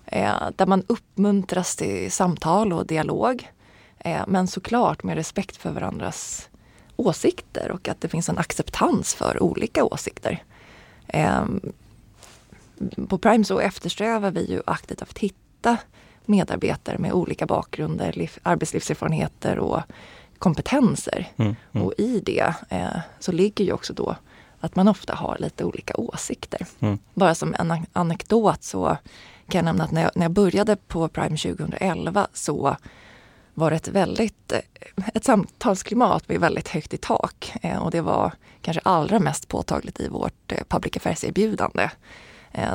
Eh, 0.07 0.51
där 0.57 0.67
man 0.67 0.83
uppmuntras 0.87 1.77
till 1.77 2.13
samtal 2.13 2.73
och 2.73 2.87
dialog. 2.87 3.49
Eh, 3.99 4.23
men 4.27 4.49
såklart 4.49 5.03
med 5.03 5.17
respekt 5.17 5.57
för 5.57 5.71
varandras 5.71 6.49
åsikter 6.97 7.71
och 7.71 7.89
att 7.89 8.01
det 8.01 8.09
finns 8.09 8.29
en 8.29 8.39
acceptans 8.39 9.15
för 9.15 9.43
olika 9.43 9.85
åsikter. 9.85 10.43
Eh, 11.07 11.45
på 13.09 13.19
Prime 13.19 13.45
så 13.45 13.59
eftersträvar 13.59 14.31
vi 14.31 14.51
ju 14.51 14.63
aktivt 14.67 15.03
att 15.03 15.19
hitta 15.19 15.77
medarbetare 16.25 16.99
med 16.99 17.13
olika 17.13 17.47
bakgrunder, 17.47 18.31
arbetslivserfarenheter 18.43 19.59
och 19.59 19.83
kompetenser. 20.39 21.29
Mm, 21.37 21.57
mm. 21.73 21.87
Och 21.87 21.95
i 21.99 22.21
det 22.21 22.55
eh, 22.69 23.01
så 23.19 23.33
ligger 23.33 23.65
ju 23.65 23.73
också 23.73 23.93
då 23.93 24.17
att 24.61 24.77
man 24.77 24.89
ofta 24.89 25.15
har 25.15 25.37
lite 25.39 25.65
olika 25.65 25.95
åsikter. 25.97 26.67
Mm. 26.81 26.99
Bara 27.15 27.35
som 27.35 27.55
en 27.59 27.87
anekdot 27.93 28.63
så 28.63 28.97
kan 29.49 29.59
jag 29.59 29.65
nämna 29.65 29.85
att 29.85 29.91
när 29.91 30.03
jag, 30.03 30.11
när 30.15 30.25
jag 30.25 30.33
började 30.33 30.77
på 30.77 31.09
Prime 31.09 31.37
2011 31.37 32.27
så 32.33 32.77
var 33.55 33.71
det 33.71 33.77
ett 33.77 33.89
väldigt 33.89 34.53
eh, 34.53 35.05
ett 35.15 35.25
samtalsklimat 35.25 36.29
med 36.29 36.41
väldigt 36.41 36.69
högt 36.69 36.95
i 36.95 36.97
tak. 36.97 37.53
Eh, 37.63 37.79
och 37.79 37.91
det 37.91 38.01
var 38.01 38.33
kanske 38.63 38.81
allra 38.85 39.19
mest 39.19 39.49
påtagligt 39.49 40.01
i 40.01 40.09
vårt 40.09 40.53
eh, 40.53 40.59
public 40.69 40.97
affairs-erbjudande. 40.97 41.91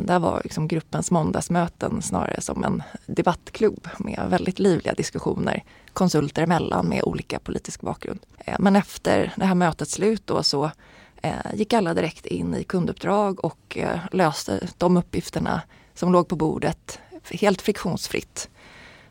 Där 0.01 0.19
var 0.19 0.41
liksom 0.43 0.67
gruppens 0.67 1.11
måndagsmöten 1.11 2.01
snarare 2.01 2.41
som 2.41 2.63
en 2.63 2.83
debattklubb 3.05 3.87
med 3.97 4.27
väldigt 4.29 4.59
livliga 4.59 4.93
diskussioner 4.93 5.63
konsulter 5.93 6.43
emellan 6.43 6.85
med 6.85 7.03
olika 7.03 7.39
politisk 7.39 7.81
bakgrund. 7.81 8.19
Men 8.59 8.75
efter 8.75 9.33
det 9.35 9.45
här 9.45 9.55
mötets 9.55 9.91
slut 9.91 10.27
då 10.27 10.43
så 10.43 10.71
gick 11.53 11.73
alla 11.73 11.93
direkt 11.93 12.25
in 12.25 12.55
i 12.55 12.63
kunduppdrag 12.63 13.45
och 13.45 13.77
löste 14.11 14.67
de 14.77 14.97
uppgifterna 14.97 15.61
som 15.93 16.11
låg 16.11 16.27
på 16.27 16.35
bordet 16.35 16.99
helt 17.31 17.61
friktionsfritt. 17.61 18.49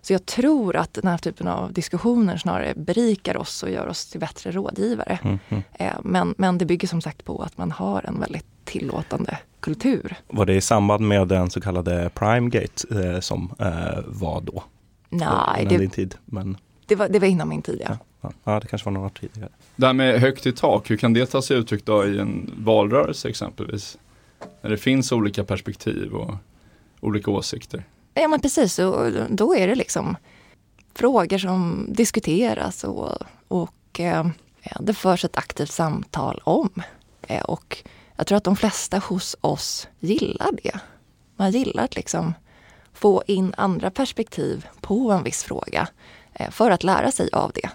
Så 0.02 0.12
jag 0.12 0.26
tror 0.26 0.76
att 0.76 0.94
den 0.94 1.06
här 1.06 1.18
typen 1.18 1.48
av 1.48 1.72
diskussioner 1.72 2.36
snarare 2.36 2.74
berikar 2.76 3.36
oss 3.36 3.62
och 3.62 3.70
gör 3.70 3.86
oss 3.86 4.06
till 4.06 4.20
bättre 4.20 4.50
rådgivare. 4.50 5.18
Mm, 5.22 5.38
mm. 5.48 5.62
Men, 6.02 6.34
men 6.38 6.58
det 6.58 6.64
bygger 6.64 6.88
som 6.88 7.00
sagt 7.00 7.24
på 7.24 7.42
att 7.42 7.58
man 7.58 7.70
har 7.70 8.04
en 8.06 8.20
väldigt 8.20 8.61
tillåtande 8.72 9.38
kultur. 9.60 10.16
Var 10.28 10.46
det 10.46 10.54
i 10.54 10.60
samband 10.60 11.08
med 11.08 11.28
den 11.28 11.50
så 11.50 11.60
kallade 11.60 12.10
Primegate 12.14 13.04
eh, 13.04 13.20
som 13.20 13.54
eh, 13.58 13.98
var 14.06 14.40
då? 14.40 14.64
Nej, 15.08 15.66
det, 15.68 15.78
din 15.78 15.90
tid, 15.90 16.14
men... 16.24 16.56
det, 16.86 16.94
var, 16.94 17.08
det 17.08 17.18
var 17.18 17.26
innan 17.26 17.48
min 17.48 17.62
tid 17.62 17.82
ja. 17.88 17.98
ja. 18.20 18.30
Ja, 18.44 18.60
det 18.60 18.66
kanske 18.66 18.84
var 18.84 18.92
några 18.92 19.06
år 19.06 19.12
tidigare. 19.20 19.50
Det 19.76 19.86
här 19.86 19.92
med 19.92 20.20
högt 20.20 20.46
i 20.46 20.52
tak, 20.52 20.90
hur 20.90 20.96
kan 20.96 21.12
det 21.12 21.26
ta 21.26 21.42
sig 21.42 21.56
uttryck 21.56 21.84
då 21.84 22.06
i 22.06 22.18
en 22.18 22.50
valrörelse 22.56 23.28
exempelvis? 23.28 23.98
När 24.60 24.70
det 24.70 24.76
finns 24.76 25.12
olika 25.12 25.44
perspektiv 25.44 26.12
och 26.12 26.34
olika 27.00 27.30
åsikter. 27.30 27.84
Ja 28.14 28.28
men 28.28 28.40
precis, 28.40 28.78
och 28.78 29.12
då 29.30 29.56
är 29.56 29.68
det 29.68 29.74
liksom 29.74 30.16
frågor 30.94 31.38
som 31.38 31.86
diskuteras 31.88 32.84
och, 32.84 33.18
och 33.48 34.00
eh, 34.00 34.26
det 34.80 34.94
förs 34.94 35.24
ett 35.24 35.36
aktivt 35.36 35.70
samtal 35.70 36.40
om. 36.44 36.82
Eh, 37.22 37.42
och 37.42 37.84
jag 38.22 38.26
tror 38.26 38.36
att 38.36 38.44
de 38.44 38.56
flesta 38.56 38.98
hos 38.98 39.36
oss 39.40 39.88
gillar 40.00 40.50
det. 40.62 40.80
Man 41.36 41.50
gillar 41.50 41.84
att 41.84 41.96
liksom 41.96 42.34
få 42.92 43.22
in 43.26 43.54
andra 43.56 43.90
perspektiv 43.90 44.66
på 44.80 45.12
en 45.12 45.22
viss 45.22 45.44
fråga 45.44 45.88
eh, 46.34 46.50
för 46.50 46.70
att 46.70 46.84
lära 46.84 47.12
sig 47.12 47.28
av 47.32 47.52
det. 47.54 47.70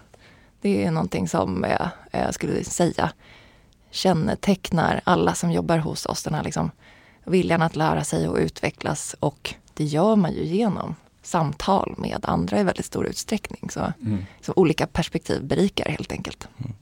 Det 0.62 0.86
är 0.86 0.92
någonting 0.92 1.28
som 1.28 1.64
eh, 1.64 1.88
jag 2.12 2.34
skulle 2.34 2.64
säga 2.64 3.12
kännetecknar 3.92 5.02
alla 5.04 5.34
som 5.34 5.52
jobbar 5.52 5.78
hos 5.78 6.06
oss. 6.06 6.24
Den 6.24 6.34
här 6.34 6.44
liksom 6.44 6.72
viljan 7.26 7.62
att 7.62 7.76
lära 7.76 8.04
sig 8.04 8.28
och 8.28 8.38
utvecklas 8.38 9.16
och 9.20 9.54
det 9.74 9.84
gör 9.84 10.16
man 10.16 10.34
ju 10.34 10.44
genom 10.44 10.96
samtal 11.22 11.96
med 11.98 12.20
andra 12.24 12.60
i 12.60 12.64
väldigt 12.64 12.86
stor 12.86 13.06
utsträckning. 13.06 13.70
Så, 13.70 13.94
mm. 14.02 14.26
så 14.42 14.54
olika 14.56 14.88
perspektiv 14.88 15.44
berikar 15.44 15.90
helt 15.90 16.12
enkelt. 16.12 16.48
Mm. 16.58 16.74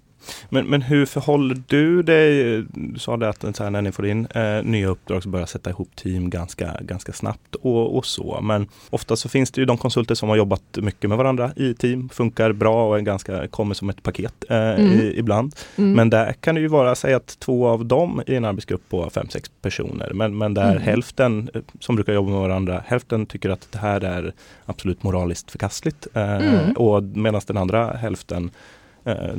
Men, 0.50 0.66
men 0.66 0.82
hur 0.82 1.06
förhåller 1.06 1.62
du 1.68 2.04
dig? 2.04 2.64
Du 2.74 3.00
sa 3.00 3.18
det 3.18 3.30
att 3.30 3.56
så 3.56 3.64
här, 3.64 3.70
när 3.70 3.82
ni 3.82 3.92
får 3.92 4.08
in 4.08 4.26
eh, 4.26 4.64
nya 4.64 4.88
uppdrag 4.88 5.24
så 5.24 5.30
börjar 5.30 5.46
sätta 5.46 5.70
ihop 5.70 5.96
team 5.96 6.30
ganska, 6.30 6.78
ganska 6.82 7.14
snabbt 7.14 7.56
och, 7.56 7.98
och, 7.98 8.06
så. 8.06 8.40
Men 8.42 8.68
ofta 8.90 9.16
så 9.16 9.30
finns 9.30 9.52
det 9.52 9.62
ju 9.62 9.66
de 9.66 9.78
konsulter 9.78 10.16
som 10.16 10.30
har 10.30 10.36
jobbat 10.36 10.62
mycket 10.76 11.10
med 11.10 11.18
varandra 11.18 11.52
i 11.56 11.74
team, 11.74 12.10
funkar 12.10 12.52
bra 12.52 12.90
och 12.90 12.98
är 12.98 13.02
ganska, 13.02 13.48
kommer 13.48 13.76
som 13.76 13.90
ett 13.90 14.04
paket 14.04 14.46
eh, 14.50 14.58
mm. 14.58 14.92
i, 14.92 15.14
ibland. 15.18 15.56
Mm. 15.76 15.92
Men 15.92 16.10
där 16.10 16.34
kan 16.34 16.56
det 16.56 16.62
ju 16.62 16.68
vara, 16.68 16.96
säg 16.96 17.14
att 17.14 17.40
två 17.40 17.68
av 17.68 17.86
dem 17.86 18.22
i 18.28 18.36
en 18.36 18.46
arbetsgrupp 18.46 18.90
på 18.90 19.10
fem, 19.10 19.30
sex 19.30 19.52
personer, 19.62 20.12
men, 20.14 20.38
men 20.38 20.54
där 20.54 20.72
mm. 20.72 20.84
hälften 20.84 21.50
eh, 21.54 21.62
som 21.80 21.96
brukar 21.96 22.14
jobba 22.14 22.32
med 22.32 22.40
varandra, 22.40 22.84
hälften 22.86 23.26
tycker 23.26 23.50
att 23.50 23.68
det 23.72 23.78
här 23.78 24.02
är 24.02 24.34
absolut 24.66 25.04
moraliskt 25.04 25.52
förkastligt. 25.52 26.08
Eh, 26.14 26.36
mm. 26.36 26.72
och 26.72 27.04
medan 27.04 27.42
den 27.48 27.58
andra 27.58 27.94
hälften 27.94 28.52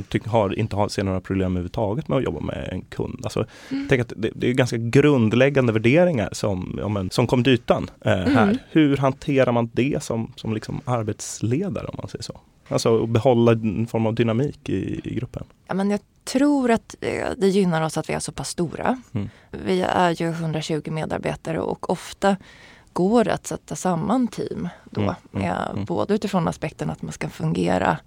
tyck, 0.09 0.27
har, 0.27 0.59
inte 0.59 0.77
har, 0.77 0.89
ser 0.89 1.05
några 1.05 1.21
problem 1.21 1.53
överhuvudtaget 1.53 2.09
med 2.09 2.19
att 2.19 2.25
jobba 2.25 2.41
med 2.41 2.69
en 2.73 2.83
kund. 2.83 3.21
Alltså, 3.25 3.47
mm. 3.71 3.87
tänk 3.89 4.01
att 4.01 4.13
det, 4.17 4.31
det, 4.35 4.49
är 4.49 4.53
ganska 4.53 4.77
grundläggande 4.77 5.73
värderingar 5.73 6.29
som, 6.33 6.77
ja, 6.79 6.89
men, 6.89 7.11
som 7.11 7.27
kom 7.27 7.45
till 7.45 7.53
ytan 7.53 7.91
eh, 8.01 8.13
här. 8.13 8.43
Mm. 8.43 8.59
Hur 8.71 8.97
hanterar 8.97 9.53
man 9.53 9.71
det 9.73 10.03
som, 10.03 10.33
som 10.37 10.55
liksom 10.55 10.81
arbetsledare 10.85 11.87
om 11.87 11.95
man 11.99 12.09
säger 12.09 12.23
så? 12.23 12.41
Alltså 12.69 13.07
behålla 13.07 13.53
en 13.53 13.87
form 13.87 14.07
av 14.07 14.15
dynamik 14.15 14.69
i, 14.69 15.01
i 15.05 15.15
gruppen. 15.15 15.45
Ja, 15.67 15.75
men 15.75 15.91
jag 15.91 16.01
tror 16.25 16.71
att 16.71 16.95
eh, 17.01 17.29
det 17.37 17.49
gynnar 17.49 17.83
oss 17.83 17.99
att 17.99 18.11
vi 18.11 18.15
är 18.15 18.19
så 18.19 18.33
pass 18.33 18.49
stora. 18.49 19.03
Mm. 19.13 19.29
Vi 19.51 19.81
är 19.83 20.23
ju 20.23 20.29
120 20.29 20.91
medarbetare 20.91 21.61
och 21.61 21.91
ofta 21.91 22.37
går 22.93 23.25
det 23.25 23.35
att 23.35 23.47
sätta 23.47 23.77
samman 23.77 24.29
team 24.29 24.69
då. 24.91 25.01
Mm, 25.01 25.15
mm, 25.35 25.47
eh, 25.47 25.71
mm. 25.71 25.85
Både 25.85 26.15
utifrån 26.15 26.49
aspekten 26.49 26.91
att 26.91 27.03
man 27.03 27.13
ska 27.13 27.29
fungera 27.29 27.99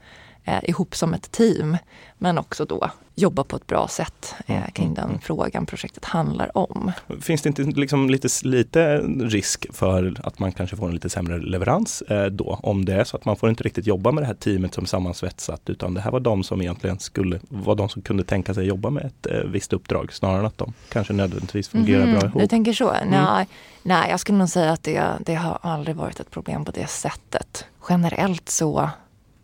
eh, 0.43 0.59
ihop 0.69 0.95
som 0.95 1.13
ett 1.13 1.31
team. 1.31 1.77
Men 2.17 2.37
också 2.37 2.65
då 2.65 2.89
jobba 3.15 3.43
på 3.43 3.55
ett 3.55 3.67
bra 3.67 3.87
sätt 3.87 4.35
eh, 4.47 4.55
Mm, 4.55 4.71
kring 4.71 4.85
mm, 4.85 4.95
den 4.95 5.09
mm. 5.09 5.19
frågan 5.19 5.65
projektet 5.65 6.05
handlar 6.05 6.57
om. 6.57 6.91
Finns 7.21 7.41
det 7.41 7.49
inte 7.49 7.61
liksom 7.63 8.09
lite, 8.09 8.27
lite 8.43 8.97
risk 9.19 9.65
för 9.73 10.15
att 10.23 10.39
man 10.39 10.51
kanske 10.51 10.75
får 10.75 10.87
en 10.87 10.93
lite 10.93 11.09
sämre 11.09 11.37
leverans 11.39 12.01
eh, 12.01 12.25
då? 12.25 12.59
Om 12.63 12.85
det 12.85 12.93
är 12.93 13.03
så 13.03 13.17
att 13.17 13.25
man 13.25 13.35
får 13.35 13.49
inte 13.49 13.63
riktigt 13.63 13.87
jobba 13.87 14.11
med 14.11 14.23
det 14.23 14.27
här 14.27 14.33
teamet 14.33 14.73
som 14.73 14.85
sammansvetsat 14.85 15.61
utan 15.69 15.93
det 15.93 16.01
här 16.01 16.11
var 16.11 16.19
de 16.19 16.43
som 16.43 16.61
egentligen 16.61 16.99
skulle, 16.99 17.39
var 17.49 17.75
de 17.75 17.89
som 17.89 18.01
kunde 18.01 18.23
tänka 18.23 18.53
sig 18.53 18.65
jobba 18.65 18.89
med 18.89 19.05
ett 19.05 19.25
eh, 19.27 19.39
visst 19.39 19.73
uppdrag 19.73 20.13
snarare 20.13 20.39
än 20.39 20.45
att 20.45 20.57
de 20.57 20.73
kanske 20.89 21.13
nödvändigtvis 21.13 21.67
fungerar 21.67 22.05
Mhm, 22.05 22.11
bra 22.11 22.19
Du 22.19 22.25
ihop. 22.27 22.35
Mm. 22.35 22.47
tänker 22.47 22.73
så? 22.73 22.93
Nej, 23.05 23.47
nej, 23.83 24.09
jag 24.09 24.19
skulle 24.19 24.37
nog 24.37 24.49
säga 24.49 24.71
att 24.71 24.83
det, 24.83 25.03
det 25.25 25.35
har 25.35 25.59
aldrig 25.61 25.95
varit 25.95 26.19
ett 26.19 26.31
problem 26.31 26.65
på 26.65 26.71
det 26.71 26.87
sättet. 26.89 27.65
Generellt 27.89 28.49
så 28.49 28.89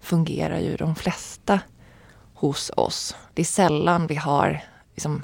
fungerar 0.06 0.60
ju 0.60 0.76
de 0.76 0.96
flesta 0.96 1.60
hos 2.34 2.72
oss. 2.78 3.16
Det 3.34 3.42
är 3.42 3.46
sällan 3.46 4.08
vi 4.08 4.16
har 4.16 4.64
liksom, 4.94 5.24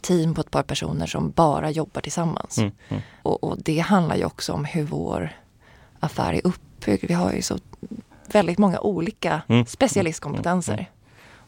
team 0.00 0.34
på 0.34 0.40
ett 0.40 0.50
par 0.50 0.62
personer 0.62 1.06
som 1.06 1.30
bara 1.30 1.70
jobbar 1.70 2.00
tillsammans. 2.00 2.58
Mm, 2.58 2.72
mm. 2.88 3.02
Och, 3.22 3.44
och 3.44 3.58
det 3.62 3.78
handlar 3.78 4.16
ju 4.16 4.24
också 4.24 4.52
om 4.52 4.64
hur 4.64 4.84
vår 4.84 5.30
affär 6.00 6.32
är 6.34 6.46
uppbyggd. 6.46 7.04
Vi 7.08 7.14
har 7.14 7.32
ju 7.32 7.42
så 7.42 7.58
väldigt 8.32 8.58
många 8.58 8.80
olika 8.80 9.42
Mm. 9.48 9.66
specialistkompetenser. 9.66 10.72
Mm, 10.74 10.84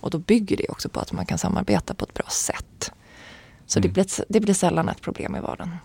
Och 0.00 0.11
då 0.11 0.19
bygger 0.19 0.57
det 0.57 0.69
också 0.69 0.89
på 0.89 1.00
att 1.00 1.12
man 1.12 1.27
kan 1.27 1.39
samarbeta 1.39 1.95
på 1.95 2.05
ett 2.05 2.15
bra 2.15 2.27
sätt. 2.29 2.93
Så 3.67 3.81
det, 3.81 3.89
Mm. 3.89 3.93
blir, 3.93 4.07
det 4.29 4.41
blir 4.41 4.55
sällan 4.55 4.89
ett 4.89 5.00
problem 5.00 5.37
i 5.37 5.41
vardagen. 5.41 5.77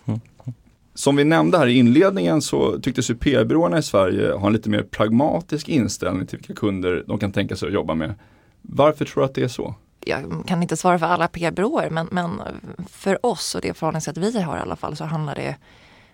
Som 0.95 1.15
vi 1.15 1.23
nämnde 1.23 1.57
här 1.57 1.67
i 1.67 1.77
inledningen 1.77 2.41
så 2.41 2.79
tycktes 2.79 3.09
ju 3.09 3.15
PR-byråerna 3.15 3.77
i 3.77 3.83
Sverige 3.83 4.31
ha 4.31 4.47
en 4.47 4.53
lite 4.53 4.69
mer 4.69 4.83
pragmatisk 4.83 5.69
inställning 5.69 6.27
till 6.27 6.37
vilka 6.37 6.53
kunder 6.53 7.03
de 7.07 7.19
kan 7.19 7.31
tänka 7.31 7.55
sig 7.55 7.67
att 7.67 7.73
jobba 7.73 7.95
med. 7.95 8.13
Varför 8.61 9.05
tror 9.05 9.21
du 9.21 9.25
att 9.25 9.35
det 9.35 9.43
är 9.43 9.47
så? 9.47 9.75
Jag 10.05 10.43
kan 10.47 10.61
inte 10.61 10.77
svara 10.77 10.99
för 10.99 11.05
alla 11.05 11.27
PR-byråer 11.27 11.89
men, 11.89 12.07
men 12.11 12.41
för 12.89 13.25
oss 13.25 13.55
och 13.55 13.61
det 13.61 13.73
förhållningssätt 13.73 14.17
vi 14.17 14.41
har 14.41 14.57
i 14.57 14.59
alla 14.59 14.75
fall 14.75 14.95
så 14.95 15.03
handlar 15.03 15.35
det 15.35 15.55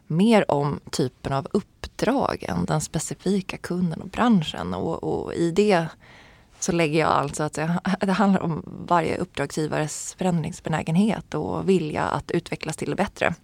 mer 0.08 0.52
om 0.52 0.80
typen 0.92 1.34
av 1.34 1.48
uppdrag 1.52 2.46
än 2.48 2.66
den 2.66 2.82
specifika 2.82 3.58
kunden 3.58 4.02
och 4.02 4.10
branschen. 4.10 4.74
Och, 4.74 5.04
och 5.04 5.34
i 5.34 5.52
det 5.52 5.88
så 6.60 6.72
lägger 6.72 7.00
jag 7.00 7.10
alltså 7.10 7.44
att 7.44 7.54
det, 7.54 7.80
det 8.00 8.12
handlar 8.12 8.42
om 8.42 8.64
varje 8.88 9.18
uppdragsgivares 9.18 10.16
förändringsbenägenhet 10.18 11.34
och 11.34 11.70
vilja 11.70 12.04
att 12.04 12.32
utvecklas 12.32 12.78
till 12.78 12.90
det 12.90 12.96
bättre. 12.96 13.36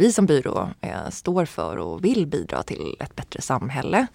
Vi 0.00 0.12
som 0.12 0.26
byrå 0.26 0.68
eh, 0.80 1.10
står 1.10 1.44
för 1.44 1.76
och 1.76 2.04
vill 2.04 2.26
bidra 2.26 2.62
till 2.62 2.96
ett 3.00 3.16
bättre 3.16 3.42
samhälle 3.42 4.06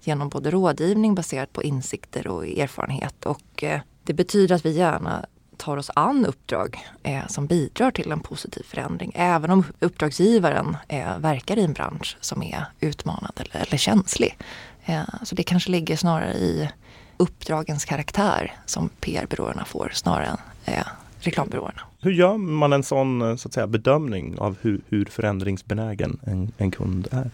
genom 0.00 0.28
både 0.28 0.50
rådgivning 0.50 1.14
baserat 1.14 1.52
på 1.52 1.62
insikter 1.62 2.26
och 2.26 2.46
erfarenhet. 2.46 3.26
Och 3.26 3.64
eh, 3.64 3.80
det 4.04 4.14
betyder 4.14 4.54
att 4.54 4.66
vi 4.66 4.70
gärna 4.70 5.26
tar 5.56 5.76
oss 5.76 5.90
an 5.94 6.26
uppdrag 6.26 6.78
eh, 7.02 7.26
som 7.26 7.46
bidrar 7.46 7.90
till 7.90 8.12
en 8.12 8.20
positiv 8.20 8.62
förändring. 8.62 9.12
Även 9.14 9.50
om 9.50 9.64
uppdragsgivaren 9.78 10.76
eh, 10.88 11.18
verkar 11.18 11.56
i 11.56 11.64
en 11.64 11.72
bransch 11.72 12.16
som 12.20 12.42
är 12.42 12.64
utmanad 12.80 13.32
eller, 13.36 13.66
eller 13.66 13.78
känslig. 13.78 14.36
Eh, 14.84 15.02
så 15.22 15.34
det 15.34 15.42
kanske 15.42 15.70
ligger 15.70 15.96
snarare 15.96 16.34
i 16.34 16.70
uppdragens 17.16 17.84
karaktär 17.84 18.56
som 18.66 18.88
PR-byråerna 18.88 19.64
får 19.64 19.90
snarare 19.94 20.26
än 20.26 20.74
eh, 20.74 20.86
reklambyråerna. 21.20 21.80
Hur 22.00 22.10
gör 22.12 22.36
man 22.36 22.72
en 22.72 22.82
sån 22.82 23.22
eh, 23.22 23.36
så 23.36 23.48
att 23.48 23.54
säga, 23.54 23.66
bedömning 23.66 24.38
av 24.38 24.56
hur, 24.60 24.80
hur 24.88 25.04
förändringsbenägen 25.04 26.20
en, 26.24 26.52
en 26.58 26.70
kund 26.70 27.08
är? 27.10 27.30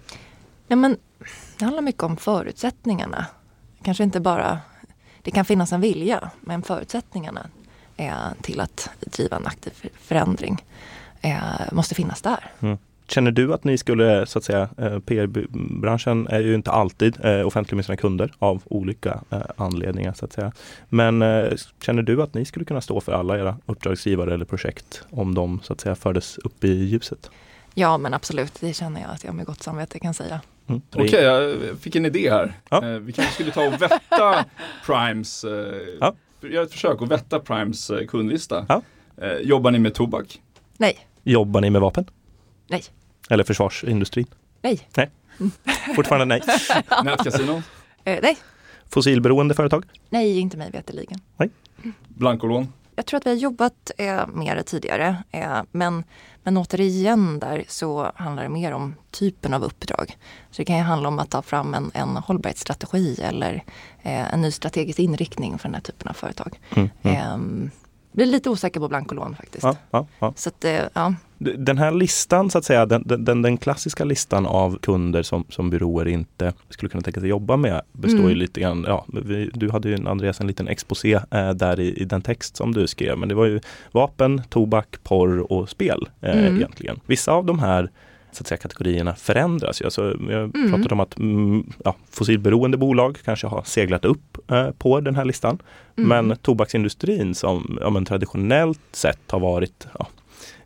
Ja, 0.69 0.77
men 0.77 0.97
det 1.59 1.65
handlar 1.65 1.83
mycket 1.83 2.03
om 2.03 2.17
förutsättningarna. 2.17 3.27
Kanske 3.83 4.05
inte 4.05 4.21
bara, 4.21 4.59
det 5.23 5.31
kan 5.31 5.45
finnas 5.45 5.73
en 5.73 5.81
vilja, 5.81 6.31
men 6.41 6.63
förutsättningarna 6.63 7.47
eh, 7.97 8.15
till 8.43 8.61
att 8.61 8.91
driva 9.01 9.37
en 9.37 9.47
aktiv 9.47 9.71
för- 9.71 9.91
förändring 10.01 10.65
eh, 11.21 11.73
måste 11.73 11.95
finnas 11.95 12.23
där. 12.23 12.53
Känner 13.09 13.31
du 13.31 13.55
att 13.55 13.65
ni 13.65 13.79
skulle, 13.79 14.27
så 14.27 14.39
att 14.39 14.45
säga, 14.45 14.69
eh, 14.79 14.99
PR-branschen 14.99 16.27
är 16.27 16.41
ju 16.41 16.55
inte 16.55 16.71
alltid 16.71 17.25
eh, 17.25 17.47
offentlig 17.47 17.77
med 17.77 17.85
sina 17.85 17.97
kunder 17.97 18.33
av 18.39 18.63
olika 18.65 19.21
eh, 19.31 19.41
anledningar 19.57 20.13
så 20.13 20.25
att 20.25 20.33
säga. 20.33 20.53
Men 20.89 21.25
känner 21.83 22.03
du 22.03 22.23
att 22.23 22.35
ni 22.35 22.45
skulle 22.45 22.65
kunna 22.65 22.81
stå 22.81 23.01
för 23.01 23.13
alla 23.13 23.39
era 23.39 23.57
uppdragsgivare 23.67 24.35
eller 24.35 24.45
projekt 24.45 25.05
om 25.11 25.35
de 25.35 25.61
så 25.63 25.73
att 25.73 25.81
säga 25.81 25.95
fördes 25.95 26.39
upp 26.39 26.65
i 26.65 26.73
ljuset? 26.85 27.31
Ja, 27.75 27.99
men 27.99 28.15
absolut, 28.15 28.53
det 28.61 28.73
känner 28.73 29.01
jag 29.01 29.11
att 29.11 29.25
jag 29.25 29.35
med 29.35 29.47
gott 29.47 29.63
samvete 29.63 29.99
kan 29.99 30.15
säga. 30.15 30.41
Mm. 30.67 30.81
Okej, 30.95 31.23
jag 31.23 31.57
fick 31.81 31.97
en 31.97 32.07
idé 32.07 32.31
här. 32.31 32.53
Ja. 32.71 32.81
Vi 32.81 33.13
kanske 33.13 33.35
skulle 33.35 33.51
ta 33.51 33.67
och 33.67 33.83
vätta 33.83 34.45
Primes, 34.87 35.45
Ja. 36.01 36.15
göra 36.41 36.63
ett 36.63 36.73
försök 36.73 37.03
att 37.03 37.09
vätta 37.09 37.39
Primes 37.41 37.91
kundlista. 38.09 38.67
Ja. 38.69 38.83
Jobbar 39.43 39.71
ni 39.71 39.79
med 39.79 39.95
tobak? 39.95 40.41
Nej, 40.77 40.99
Jobbar 41.23 41.61
ni 41.61 41.71
med 41.71 41.81
vapen? 41.81 42.05
Nej, 42.69 42.85
Eller 43.31 43.45
försvarsindustrin? 43.45 44.27
nej, 44.63 44.81
Fortfarande 45.97 46.25
nej. 46.25 46.43
Nätkasinon? 47.05 47.63
eh, 48.05 48.19
nej, 48.23 48.37
Fossilberoende 48.89 49.55
företag? 49.55 49.85
nej, 50.11 50.39
inte 50.39 50.57
mig 50.57 50.71
veterligen. 50.71 51.21
Blankolån? 52.09 52.73
Jag 52.97 53.07
tror 53.07 53.19
att 53.19 53.27
vi 53.27 53.31
har 53.31 53.37
jobbat 53.37 53.91
eh, 53.99 54.27
med 54.27 54.57
det 54.57 54.63
tidigare. 54.63 55.17
Eh, 55.31 55.63
men, 55.73 56.05
men 56.43 56.57
återigen 56.57 57.39
där 57.39 57.65
så 57.69 58.13
handlar 58.15 58.43
det 58.43 58.49
mer 58.49 58.73
om 58.73 58.95
typen 59.11 59.55
av 59.55 59.65
uppdrag. 59.65 60.17
Så 60.51 60.57
det 60.63 60.65
kan 60.65 60.77
ju 60.77 60.83
handla 60.83 61.09
om 61.09 61.19
att 61.19 61.31
ta 61.31 61.43
fram 61.43 61.75
en, 61.75 61.91
en 61.95 62.17
hållbarhetsstrategi 62.17 63.21
eller 63.23 63.55
eh, 64.03 64.33
en 64.35 64.41
ny 64.41 64.51
strategisk 64.51 64.99
inriktning 64.99 65.59
för 65.59 65.69
den 65.69 65.75
här 65.75 65.83
typen 65.83 66.09
av 66.09 66.13
företag. 66.13 66.61
Mm. 66.77 66.89
Mm. 67.03 67.17
Eh, 67.65 67.71
blir 68.13 68.27
lite 68.27 68.51
osäker 68.51 68.81
på 68.81 68.89
blankolån 68.89 69.37
faktiskt. 69.37 69.65
Ja, 69.65 69.77
ja, 69.91 70.07
ja. 70.19 70.33
Så 70.37 70.49
att, 70.49 70.65
eh, 70.65 70.83
ja. 70.95 71.15
Den 71.39 71.79
här 71.79 71.91
listan, 71.93 72.51
så 72.51 72.59
att 72.59 72.65
säga, 72.65 72.87
den, 72.87 73.03
den, 73.25 73.43
den 73.43 73.57
klassiska 73.57 74.05
listan 74.05 74.47
av 74.47 74.79
kunder 74.79 75.23
som, 75.23 75.45
som 75.49 75.71
byråer 75.71 76.09
inte 76.09 76.53
skulle 76.69 76.91
kunna 76.91 77.03
tänka 77.03 77.21
sig 77.21 77.29
jobba 77.29 77.57
med 77.57 77.83
består 77.93 78.21
ju 78.21 78.27
Mm. 78.27 78.39
lite 78.39 78.61
grann, 78.61 78.85
ja, 78.89 79.05
vi, 79.25 79.51
du 79.55 79.71
hade 79.71 79.89
ju 79.89 80.09
Andreas 80.09 80.41
en 80.41 80.47
liten 80.47 80.69
exposé 80.69 81.21
eh, 81.31 81.51
där 81.51 81.81
i, 81.81 81.93
i 82.01 82.05
den 82.05 82.23
text 82.23 82.57
som 82.57 82.75
du 82.75 82.87
skrev, 82.87 83.19
men 83.19 83.29
det 83.29 83.35
var 83.35 83.47
ju 83.47 83.61
vapen, 83.93 84.43
tobak, 84.49 84.97
porr 85.03 85.53
och 85.53 85.69
spel 85.69 86.09
eh, 86.21 86.39
Mm. 86.39 86.57
egentligen. 86.57 87.01
Vissa 87.07 87.33
av 87.33 87.45
de 87.45 87.59
här 87.59 87.91
så 88.33 88.43
att 88.43 88.47
säga, 88.47 88.59
kategorierna 88.59 89.15
förändras 89.15 89.81
ju. 89.81 89.85
Alltså, 89.85 90.17
jag 90.29 90.57
Mm. 90.57 90.71
pratade 90.71 90.95
om 90.95 91.01
att 91.01 91.19
mm, 91.19 91.73
ja, 91.85 91.95
fossilberoende 92.11 92.77
bolag 92.77 93.19
kanske 93.25 93.47
har 93.47 93.63
seglat 93.63 94.05
upp 94.05 94.51
eh, 94.51 94.71
på 94.71 95.01
den 95.01 95.15
här 95.17 95.25
listan. 95.25 95.59
Mm. 95.97 96.27
Men 96.27 96.37
tobaksindustrin 96.37 97.35
som 97.35 97.79
ja, 97.81 97.91
men 97.91 98.05
traditionellt 98.05 98.81
sett 98.93 99.31
har 99.31 99.41
varit 99.41 99.87
ja, 99.99 100.07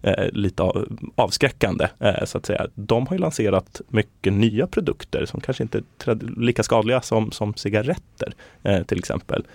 eh, 0.03 0.29
lite 0.33 0.63
av- 0.63 0.99
avskräckande 1.15 1.89
eh, 1.99 2.25
så 2.25 2.39
att 2.39 2.47
säga. 2.47 2.67
De 2.75 3.07
har 3.07 3.15
ju 3.17 3.21
lanserat 3.21 3.81
mycket 3.89 4.33
nya 4.33 4.67
produkter 4.67 5.27
som 5.27 5.41
kanske 5.41 5.63
inte 5.63 5.83
är 6.05 6.41
lika 6.41 6.63
skadliga 6.63 7.03
som, 7.03 7.33
som 7.33 7.55
cigaretter 7.55 8.35
eh, 8.63 8.83
till 8.83 8.99
exempel. 8.99 9.47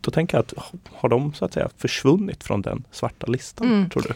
Då 0.00 0.10
tänker 0.10 0.36
jag 0.36 0.42
att 0.44 0.54
har 0.92 1.08
de 1.08 1.34
så 1.34 1.44
att 1.44 1.52
säga 1.52 1.68
försvunnit 1.78 2.44
från 2.44 2.62
den 2.62 2.84
svarta 2.90 3.26
listan 3.26 3.66
Mm. 3.66 3.90
tror 3.90 4.02
du? 4.02 4.14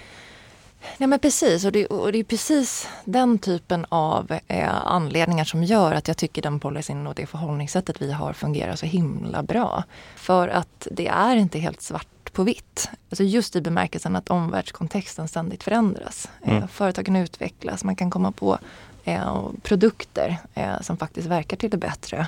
Nej 0.99 1.07
men 1.07 1.19
precis 1.19 1.65
och 1.65 1.73
det, 1.73 1.87
och 1.87 2.13
det 2.13 2.19
är 2.19 2.25
precis 2.25 2.89
den 3.05 3.39
typen 3.39 3.87
av 3.89 4.39
eh, 4.49 4.87
anledningar 4.87 5.45
som 5.45 5.65
gör 5.65 5.93
att 5.93 6.09
jag 6.09 6.17
tycker 6.17 6.43
den 6.43 6.61
policyn 6.61 7.07
och 7.07 7.15
det 7.15 7.27
förhållningssättet 7.27 8.03
vi 8.03 8.13
har 8.13 8.33
fungerar 8.33 8.77
så 8.77 8.87
himla 8.87 9.43
bra. 9.43 9.85
För 10.17 10.49
att 10.49 10.89
det 10.91 11.07
är 11.07 11.37
inte 11.37 11.59
helt 11.59 11.81
svart 11.83 12.07
på 12.35 12.43
vitt. 12.43 12.91
Alltså 13.11 13.25
just 13.25 13.57
i 13.57 13.61
bemärkelsen 13.61 14.17
att 14.17 14.31
omvärldskontexten 14.31 15.29
ständigt 15.29 15.63
förändras. 15.63 16.31
Mm. 16.43 16.57
Eh, 16.57 16.67
företagen 16.67 17.17
utvecklas, 17.17 17.85
man 17.85 17.97
kan 17.97 18.11
komma 18.11 18.33
på 18.33 18.59
eh, 19.05 19.43
produkter 19.63 20.37
eh, 20.55 20.81
som 20.81 20.97
faktiskt 20.97 21.29
verkar 21.29 21.57
till 21.57 21.71
det 21.71 21.77
bättre. 21.77 22.27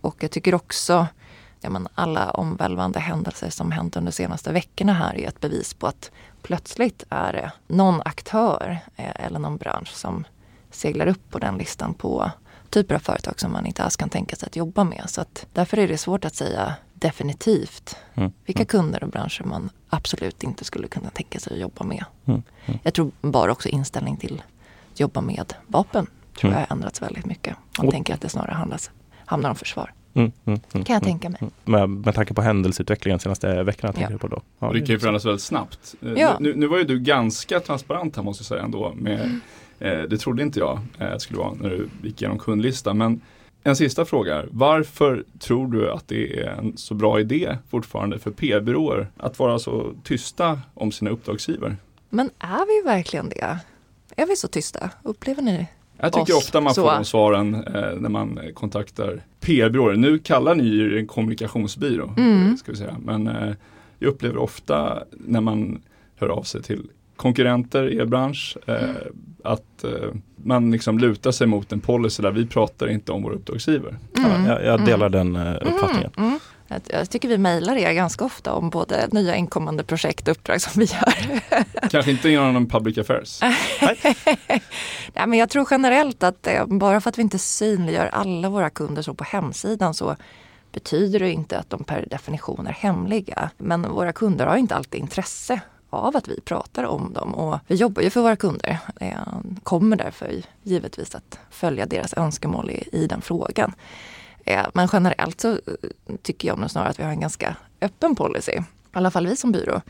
Och 0.00 0.22
jag 0.22 0.30
tycker 0.30 0.54
också 0.54 1.06
ja, 1.60 1.70
men 1.70 1.88
alla 1.94 2.30
omvälvande 2.30 3.00
händelser 3.00 3.50
som 3.50 3.72
hänt 3.72 3.96
under 3.96 4.12
de 4.12 4.16
senaste 4.16 4.52
veckorna 4.52 4.92
här 4.92 5.18
är 5.18 5.28
ett 5.28 5.40
bevis 5.40 5.74
på 5.74 5.86
att 5.86 6.10
plötsligt 6.42 7.04
är 7.10 7.32
det 7.32 7.52
någon 7.66 8.02
aktör 8.04 8.78
eh, 8.96 9.24
eller 9.26 9.38
någon 9.38 9.56
bransch 9.56 9.92
som 9.94 10.24
seglar 10.70 11.06
upp 11.06 11.30
på 11.30 11.38
den 11.38 11.58
listan 11.58 11.94
på 11.94 12.30
typer 12.70 12.94
av 12.94 12.98
företag 12.98 13.40
som 13.40 13.52
man 13.52 13.66
inte 13.66 13.82
alls 13.82 13.96
kan 13.96 14.08
tänka 14.08 14.36
sig 14.36 14.46
att 14.46 14.56
jobba 14.56 14.84
med. 14.84 15.04
Så 15.06 15.20
att 15.20 15.46
därför 15.52 15.76
är 15.78 15.88
det 15.88 15.98
svårt 15.98 16.24
att 16.24 16.34
säga 16.34 16.74
definitivt 16.94 17.96
Mm. 18.14 18.32
vilka 18.46 18.64
kunder 18.64 19.04
och 19.04 19.10
branscher 19.10 19.44
man 19.44 19.70
absolut 19.88 20.42
inte 20.42 20.64
skulle 20.64 20.88
kunna 20.88 21.10
tänka 21.10 21.38
sig 21.40 21.52
att 21.52 21.58
jobba 21.60 21.84
med. 21.84 22.04
Mm. 22.24 22.42
Mm. 22.66 22.78
Jag 22.82 22.94
tror 22.94 23.10
bara 23.20 23.52
också 23.52 23.68
inställning 23.68 24.16
till 24.16 24.42
att 24.92 25.00
jobba 25.00 25.20
med 25.20 25.52
vapen 25.66 26.06
tror 26.38 26.50
Mm. 26.50 26.60
jag 26.60 26.66
har 26.68 26.76
ändrats 26.76 27.02
väldigt 27.02 27.26
mycket. 27.26 27.56
Man 27.78 27.86
Och- 27.86 27.92
tänker 27.92 28.14
att 28.14 28.20
det 28.20 28.28
snarare 28.28 28.54
handlas, 28.54 28.90
handlar 29.24 29.50
om 29.50 29.56
försvar. 29.56 29.92
Mm, 30.14 30.32
mm, 30.44 30.60
mm, 30.72 30.84
kan 30.84 30.94
jag 30.94 31.02
mm. 31.08 31.18
tänka 31.20 31.28
mig. 31.28 31.50
Med, 31.64 31.88
med 31.90 32.14
tanke 32.14 32.34
på 32.34 32.42
händelseutvecklingen 32.42 33.18
senaste 33.20 33.62
veckorna 33.62 33.92
tänker 33.92 34.06
Ja. 34.10 34.12
jag 34.14 34.20
på 34.20 34.28
då. 34.28 34.42
Och 34.66 34.74
det 34.74 34.80
kan 34.80 34.88
ju 34.88 34.98
förändras 34.98 35.24
väldigt 35.24 35.42
snabbt. 35.42 35.94
Eh, 36.02 36.12
Ja. 36.12 36.36
Nu, 36.40 36.54
nu 36.54 36.66
var 36.66 36.78
ju 36.78 36.84
du 36.84 36.98
ganska 37.00 37.60
transparent 37.60 38.16
här 38.16 38.22
måste 38.22 38.42
jag 38.42 38.46
säga 38.46 38.62
ändå. 38.62 38.92
Med, 38.96 39.20
Mm. 39.20 39.40
Det 39.78 40.18
trodde 40.18 40.42
inte 40.42 40.58
jag 40.60 40.80
eh, 40.98 41.10
det 41.10 41.20
skulle 41.20 41.38
vara 41.38 41.54
när 41.54 41.70
du 41.70 41.88
gick 42.02 42.22
igenom 42.22 42.38
kundlistan. 42.38 42.98
Men 42.98 43.20
en 43.64 43.76
sista 43.76 44.04
fråga. 44.04 44.44
Varför 44.50 45.24
tror 45.38 45.66
du 45.72 45.90
att 45.90 46.08
det 46.08 46.40
är 46.40 46.46
en 46.50 46.76
så 46.76 46.94
bra 46.94 47.20
idé 47.20 47.56
fortfarande 47.70 48.18
för 48.18 48.30
PR-byråer 48.30 49.08
att 49.16 49.38
vara 49.38 49.58
så 49.58 49.94
tysta 50.04 50.60
om 50.74 50.92
sina 50.92 51.10
uppdragsgivare? 51.10 51.76
Men 52.10 52.30
är 52.38 52.82
vi 52.82 52.88
verkligen 52.88 53.28
det? 53.28 53.58
Är 54.16 54.26
vi 54.26 54.36
så 54.36 54.48
tysta? 54.48 54.90
Upplever 55.02 55.42
ni? 55.42 55.66
Jag 56.00 56.12
tycker 56.12 56.32
Oss, 56.36 56.44
ofta 56.44 56.60
man 56.60 56.74
får 56.74 56.82
så. 56.82 56.90
de 56.94 57.04
svaren 57.04 57.54
eh, 57.54 57.94
när 57.96 58.08
man 58.08 58.38
eh, 58.38 58.52
kontaktar 58.52 59.22
PR-byråer. 59.40 59.96
Nu 59.96 60.18
kallar 60.18 60.54
ni 60.54 60.64
ju 60.64 60.98
en 60.98 61.06
kommunikationsbyrå, 61.06 62.14
Mm. 62.16 62.48
eh, 62.50 62.54
ska 62.56 62.72
vi 62.72 62.78
säga. 62.78 62.96
men 63.04 63.26
eh, 63.26 63.54
jag 63.98 64.08
upplever 64.08 64.36
ofta 64.38 65.04
när 65.10 65.40
man 65.40 65.82
hör 66.16 66.28
av 66.28 66.42
sig 66.42 66.62
till 66.62 66.86
konkurrenter 67.18 67.88
i 67.92 67.98
er 67.98 68.04
bransch 68.04 68.56
eh, 68.66 68.78
att 69.44 69.84
eh, 69.84 69.90
man 70.36 70.70
liksom 70.70 70.98
lutar 70.98 71.30
sig 71.30 71.46
mot 71.46 71.72
en 71.72 71.80
policy 71.80 72.22
där 72.22 72.30
vi 72.30 72.46
pratar 72.46 72.88
inte 72.88 73.12
om 73.12 73.22
våra 73.22 73.34
uppdragsgivare. 73.34 73.96
Mm. 74.18 74.46
Ja, 74.46 74.52
jag, 74.52 74.64
jag 74.64 74.84
delar 74.84 75.08
den 75.08 75.36
eh, 75.36 75.54
uppfattningen. 75.60 76.10
Mm, 76.16 76.28
mm. 76.28 76.40
Jag, 76.88 77.10
tycker 77.10 77.28
vi 77.28 77.38
mejlar 77.38 77.76
er 77.76 77.92
ganska 77.92 78.24
ofta 78.24 78.52
om 78.52 78.70
både 78.70 79.08
nya 79.12 79.36
inkommande 79.36 79.84
projekt 79.84 80.28
och 80.28 80.32
uppdrag 80.32 80.60
som 80.60 80.80
vi 80.80 80.84
gör. 80.84 81.40
Kanske 81.90 82.10
inte 82.10 82.28
genom 82.28 82.68
public 82.68 82.98
affairs. 82.98 83.40
Nej, 85.14 85.26
men 85.26 85.34
jag 85.38 85.50
tror 85.50 85.66
generellt 85.70 86.22
att 86.22 86.48
bara 86.66 87.00
för 87.00 87.10
att 87.10 87.18
vi 87.18 87.22
inte 87.22 87.38
synliggör 87.38 88.06
alla 88.06 88.48
våra 88.48 88.70
kunder 88.70 89.02
så 89.02 89.14
på 89.14 89.24
hemsidan 89.24 89.94
så 89.94 90.16
betyder 90.72 91.18
det 91.18 91.30
inte 91.30 91.58
att 91.58 91.70
de 91.70 91.84
per 91.84 92.06
definition 92.10 92.66
är 92.66 92.72
hemliga. 92.72 93.50
Men 93.58 93.82
våra 93.82 94.12
kunder 94.12 94.46
har 94.46 94.56
inte 94.56 94.74
alltid 94.74 95.00
intresse 95.00 95.60
av 95.90 96.16
att 96.16 96.28
vi 96.28 96.40
pratar 96.40 96.84
om 96.84 97.12
dem 97.12 97.34
och 97.34 97.58
vi 97.66 97.74
jobbar 97.74 98.02
ju 98.02 98.10
för 98.10 98.20
våra 98.20 98.36
kunder. 98.36 98.78
Eh, 99.00 99.18
kommer 99.62 99.96
därför 99.96 100.42
givetvis 100.62 101.14
att 101.14 101.38
följa 101.50 101.86
deras 101.86 102.14
önskemål 102.16 102.70
i, 102.70 102.88
i 102.92 103.06
den 103.06 103.22
frågan. 103.22 103.74
Eh, 104.44 104.66
men 104.74 104.88
generellt 104.92 105.40
så 105.40 105.50
eh, 105.50 105.58
tycker 106.22 106.48
jag 106.48 106.58
nog 106.58 106.70
snarare 106.70 106.90
att 106.90 106.98
vi 106.98 107.02
har 107.02 107.10
en 107.10 107.20
ganska 107.20 107.56
öppen 107.80 108.16
policy. 108.16 108.52
I 108.52 108.62
alla 108.92 109.10
fall 109.10 109.26
vi 109.26 109.36
som 109.36 109.52
byrå. 109.52 109.80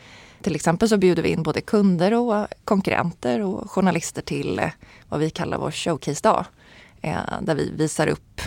Till 0.43 0.55
exempel 0.55 0.89
så 0.89 0.97
bjuder 0.97 1.23
vi 1.23 1.29
in 1.29 1.43
både 1.43 1.61
kunder 1.61 2.15
och 2.15 2.47
konkurrenter 2.65 3.41
och 3.41 3.71
journalister 3.71 4.23
till 4.23 4.71
vad 5.09 5.21
vi 5.21 5.31
kallar 5.31 5.59
vår 5.59 5.71
showcase-dag. 5.71 6.45
Där 7.41 7.55
vi 7.55 7.71
visar 7.71 8.07
upp 8.07 8.41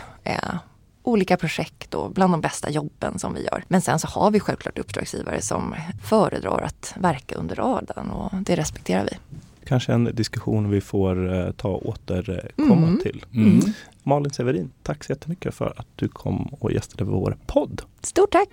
olika 1.04 1.38
projekt 1.38 1.94
och 1.94 2.12
bland 2.12 2.34
de 2.34 2.42
bästa 2.42 2.70
jobben 2.70 3.20
som 3.20 3.34
vi 3.34 3.44
gör. 3.44 3.64
Men 3.68 3.82
sen 3.82 4.00
så 4.00 4.08
har 4.08 4.32
vi 4.32 4.40
självklart 4.40 4.78
uppdragsgivare 4.80 5.42
som 5.42 5.76
föredrar 6.04 6.62
att 6.62 6.94
verka 7.00 7.36
under 7.36 7.56
radarn 7.56 8.10
och 8.10 8.32
det 8.42 8.56
respekterar 8.56 9.04
vi. 9.12 9.18
Kanske 9.66 9.94
en 9.94 10.04
diskussion 10.16 10.70
vi 10.70 10.82
får 10.82 11.34
eh, 11.34 11.52
ta 11.52 11.70
återkomma 11.70 12.88
Mm. 12.88 13.00
till. 13.00 13.26
Mm. 13.34 13.60
Malin 14.04 14.32
Severin, 14.34 14.72
tack 14.84 15.04
så 15.04 15.12
jättemycket 15.12 15.56
för 15.56 15.74
att 15.78 15.88
du 15.96 16.08
kom 16.08 16.48
och 16.60 16.72
gästade 16.72 17.04
vår 17.04 17.38
podd. 17.48 17.82
Stort 18.02 18.32
tack! 18.32 18.50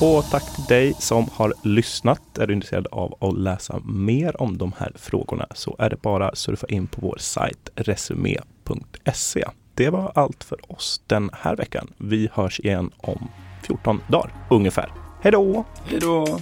Och 0.00 0.24
tack 0.30 0.54
till 0.54 0.64
dig 0.64 0.94
som 0.98 1.28
har 1.32 1.54
lyssnat. 1.64 2.38
Är 2.38 2.46
du 2.46 2.52
intresserad 2.54 2.86
av 2.92 3.14
att 3.20 3.38
läsa 3.38 3.80
mer 3.84 4.42
om 4.42 4.58
de 4.58 4.72
här 4.78 4.92
frågorna 4.94 5.46
så 5.54 5.76
är 5.78 5.90
det 5.90 6.02
bara 6.02 6.28
att 6.28 6.38
surfa 6.38 6.66
in 6.66 6.86
på 6.86 7.00
vår 7.00 7.16
sajt 7.20 7.68
resumé.se. 7.74 9.44
Det 9.74 9.90
var 9.90 10.12
allt 10.14 10.44
för 10.44 10.72
oss 10.72 11.02
den 11.06 11.30
här 11.32 11.56
veckan. 11.56 11.92
Vi 11.98 12.28
hörs 12.32 12.60
igen 12.60 12.90
om 12.96 13.28
14 13.62 14.00
dagar 14.08 14.34
ungefär. 14.50 14.92
Hej 15.22 15.32
då! 15.32 15.64
Hej 15.84 16.00
då! 16.00 16.40